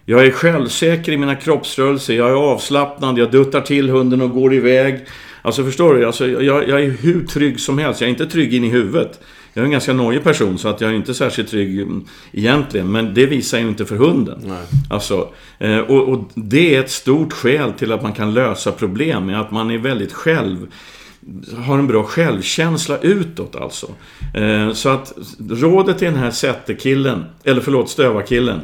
Jag 0.06 0.26
är 0.26 0.32
självsäker 0.32 1.12
i 1.12 1.18
mina 1.18 1.36
kroppsrörelser, 1.36 2.14
jag 2.14 2.30
är 2.30 2.34
avslappnad, 2.34 3.18
jag 3.18 3.32
duttar 3.32 3.62
till 3.62 3.90
hunden 3.90 4.22
och 4.22 4.32
går 4.32 4.54
iväg. 4.54 5.06
Alltså 5.42 5.64
förstår 5.64 5.94
du? 5.94 6.06
Alltså, 6.06 6.28
jag, 6.28 6.70
jag 6.70 6.84
är 6.84 6.90
hur 6.90 7.26
trygg 7.26 7.60
som 7.60 7.78
helst. 7.78 8.02
Jag 8.02 8.08
är 8.08 8.12
inte 8.12 8.26
trygg 8.26 8.54
in 8.54 8.64
i 8.64 8.70
huvudet. 8.70 9.20
Jag 9.54 9.62
är 9.62 9.66
en 9.66 9.72
ganska 9.72 9.94
nojig 9.94 10.24
person 10.24 10.58
så 10.58 10.68
att 10.68 10.82
jag 10.82 10.92
är 10.92 10.96
inte 10.96 11.14
särskilt 11.14 11.50
trygg 11.50 11.80
mm, 11.80 12.06
egentligen. 12.32 12.92
Men 12.92 13.14
det 13.14 13.26
visar 13.26 13.60
ju 13.60 13.68
inte 13.68 13.86
för 13.86 13.96
hunden. 13.96 14.40
Nej. 14.44 14.64
Alltså, 14.90 15.30
eh, 15.60 15.78
och, 15.78 16.10
och 16.10 16.30
det 16.36 16.76
är 16.76 16.80
ett 16.80 16.92
stort 16.92 17.34
skäl 17.34 17.72
till 17.74 17.92
att 17.92 18.04
man 18.04 18.14
kan 18.14 18.34
lösa 18.34 18.72
problem. 18.72 19.30
Att 19.30 19.52
man 19.52 19.72
är 19.72 19.78
väldigt 19.78 20.14
själv 20.14 20.68
har 21.58 21.80
en 21.80 21.88
bra 21.88 22.04
självkänsla 22.04 22.98
utåt 22.98 23.56
alltså. 23.56 23.88
Eh, 24.34 24.74
Så 24.74 24.90
att 24.90 25.14
rådet 25.50 25.98
till 25.98 26.08
den 26.08 26.20
här 26.20 26.32
sättekillen, 26.32 27.26
eller 27.44 27.62
förlåt 27.62 27.90
stövarkillen, 27.90 28.60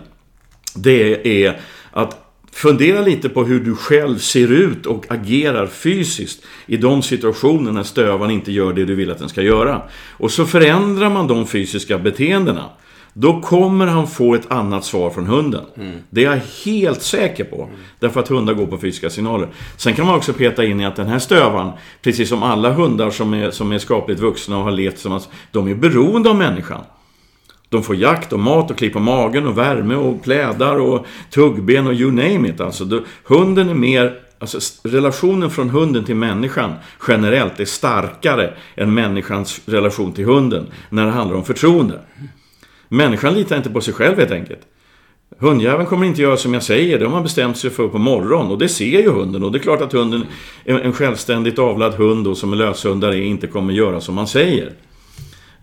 det 0.76 1.28
är 1.45 1.60
att 1.91 2.26
fundera 2.52 3.02
lite 3.02 3.30
på 3.30 3.43
hur 3.43 3.60
du 3.60 3.76
själv 3.76 4.17
ser 4.17 4.52
ut 4.52 4.86
och 4.86 5.06
agerar 5.10 5.67
fysiskt 5.67 6.43
i 6.65 6.78
de 6.78 7.02
situationer 7.02 7.72
när 7.72 7.84
stövaren 7.84 8.32
inte 8.32 8.52
gör 8.52 8.74
det 8.74 8.86
du 8.86 8.95
vill 8.95 9.12
att 9.12 9.19
den 9.19 9.30
ska 9.30 9.41
göra. 9.41 9.82
Och 10.12 10.32
så 10.32 10.45
förändrar 10.45 11.10
man 11.10 11.28
de 11.28 11.48
fysiska 11.48 11.98
beteendena. 11.98 12.65
Då 13.22 13.42
kommer 13.42 13.88
han 13.88 14.08
få 14.08 14.36
ett 14.36 14.52
annat 14.52 14.86
svar 14.86 15.10
från 15.10 15.28
hunden. 15.28 15.66
Det 16.10 16.26
är 16.26 16.32
jag 16.32 16.42
helt 16.66 17.02
säker 17.02 17.44
på. 17.44 17.70
Därför 18.00 18.20
att 18.20 18.28
hundar 18.28 18.54
går 18.54 18.68
på 18.68 18.78
fysiska 18.78 19.10
signaler. 19.10 19.48
Sen 19.78 19.94
kan 19.94 20.06
man 20.06 20.16
också 20.16 20.34
peta 20.34 20.66
in 20.66 20.80
i 20.80 20.86
att 20.86 20.96
den 20.96 21.08
här 21.08 21.20
stövaren, 21.20 21.72
precis 22.02 22.30
som 22.30 22.44
alla 22.44 22.72
hundar 22.72 23.10
som 23.10 23.34
är, 23.34 23.52
som 23.52 23.72
är 23.72 23.80
skapligt 23.80 24.20
vuxna 24.20 24.58
och 24.58 24.64
har 24.64 24.72
levt 24.72 24.94
tillsammans, 24.94 25.30
de 25.52 25.68
är 25.68 25.76
beroende 25.76 26.30
av 26.30 26.36
människan. 26.36 26.82
De 27.70 27.84
får 27.84 27.96
jakt 27.96 28.34
och 28.34 28.40
mat 28.40 28.72
och 28.72 28.78
klipp 28.78 28.94
på 28.94 29.00
magen 29.00 29.48
och 29.48 29.58
värme 29.58 29.96
och 29.96 30.24
plädar 30.24 30.76
och 30.76 31.06
tuggben 31.32 31.88
och 31.88 31.94
you 31.94 32.12
name 32.12 32.50
it. 32.50 32.62
Alltså, 32.62 32.86
då, 32.86 33.02
hunden 33.24 33.70
är 33.70 33.74
mer... 33.74 34.20
Alltså, 34.40 34.60
relationen 34.88 35.50
från 35.50 35.70
hunden 35.70 36.04
till 36.06 36.16
människan 36.16 36.74
generellt 37.08 37.60
är 37.60 37.66
starkare 37.66 38.54
än 38.76 38.94
människans 38.94 39.62
relation 39.66 40.14
till 40.14 40.26
hunden 40.26 40.68
när 40.90 41.06
det 41.06 41.12
handlar 41.12 41.38
om 41.38 41.46
förtroende. 41.46 42.00
Människan 42.89 43.34
litar 43.34 43.58
inte 43.58 43.69
på 43.69 43.82
sig 43.82 43.93
själv 43.93 44.17
helt 44.17 44.32
enkelt. 44.32 44.62
Hundjäveln 45.38 45.86
kommer 45.86 46.06
inte 46.06 46.21
göra 46.21 46.38
som 46.38 46.54
jag 46.54 46.63
säger, 46.63 46.99
det 46.99 47.06
har 47.06 47.12
man 47.12 47.23
bestämt 47.23 47.58
sig 47.58 47.69
för 47.69 47.88
på 47.88 47.97
morgonen. 47.97 48.52
Och 48.52 48.58
det 48.58 48.69
ser 48.69 49.02
ju 49.02 49.10
hunden. 49.10 49.43
Och 49.43 49.52
det 49.52 49.58
är 49.58 49.60
klart 49.60 49.82
att 49.82 49.93
hunden, 49.93 50.25
en 50.65 50.93
självständigt 50.93 51.60
avlad 51.60 51.93
hund 51.93 52.25
då, 52.25 52.36
som 52.36 52.54
är 52.54 52.58
löshundar 52.58 53.10
är, 53.10 53.21
inte 53.21 53.47
kommer 53.47 53.73
göra 53.73 54.02
som 54.02 54.15
man 54.15 54.28
säger. 54.28 54.73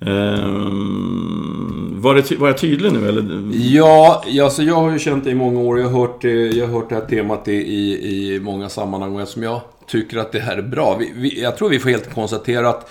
Ehm, 0.01 1.95
var, 1.97 2.15
det, 2.15 2.39
var 2.39 2.49
jag 2.49 2.59
tydlig 2.59 2.93
nu 2.93 3.09
eller? 3.09 3.51
Ja, 3.53 4.25
alltså 4.43 4.63
jag 4.63 4.75
har 4.75 4.91
ju 4.91 4.99
känt 4.99 5.25
det 5.25 5.31
i 5.31 5.35
många 5.35 5.61
år. 5.61 5.79
Jag 5.79 5.89
har 5.89 6.01
hört 6.01 6.25
eh, 6.25 6.31
jag 6.31 6.67
har 6.67 6.75
hört 6.75 6.89
det 6.89 6.95
här 6.95 7.07
temat 7.07 7.49
i, 7.49 7.53
i, 7.53 8.35
i 8.35 8.41
många 8.41 8.69
sammanhang. 8.69 9.15
Och 9.15 9.21
eftersom 9.21 9.43
jag 9.43 9.61
tycker 9.87 10.19
att 10.19 10.33
det 10.33 10.41
här 10.41 10.57
är 10.57 10.63
bra. 10.63 10.97
Vi, 10.99 11.13
vi, 11.17 11.43
jag 11.43 11.57
tror 11.57 11.69
vi 11.69 11.79
får 11.79 11.91
helt 11.91 12.15
konstatera 12.15 12.69
att 12.69 12.91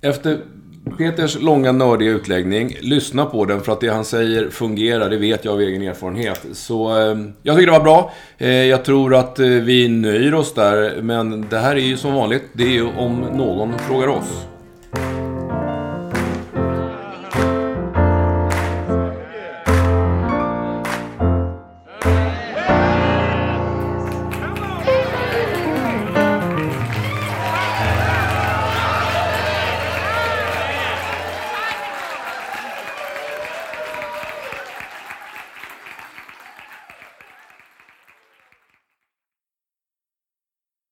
efter 0.00 0.38
Peters 0.98 1.40
långa 1.40 1.72
nördiga 1.72 2.10
utläggning, 2.10 2.76
lyssna 2.80 3.26
på 3.26 3.44
den 3.44 3.60
för 3.60 3.72
att 3.72 3.80
det 3.80 3.88
han 3.88 4.04
säger 4.04 4.48
fungerar, 4.48 5.10
det 5.10 5.16
vet 5.16 5.44
jag 5.44 5.54
av 5.54 5.60
egen 5.60 5.82
erfarenhet. 5.82 6.46
Så 6.52 6.98
eh, 6.98 7.18
jag 7.42 7.56
tycker 7.56 7.72
det 7.72 7.78
var 7.78 7.84
bra. 7.84 8.12
Eh, 8.38 8.48
jag 8.48 8.84
tror 8.84 9.14
att 9.14 9.38
eh, 9.38 9.46
vi 9.46 9.88
nöjer 9.88 10.34
oss 10.34 10.54
där, 10.54 11.02
men 11.02 11.46
det 11.50 11.58
här 11.58 11.76
är 11.76 11.80
ju 11.80 11.96
som 11.96 12.14
vanligt, 12.14 12.44
det 12.52 12.62
är 12.62 12.72
ju 12.72 12.86
om 12.86 13.20
någon 13.20 13.78
frågar 13.78 14.08
oss. 14.08 14.46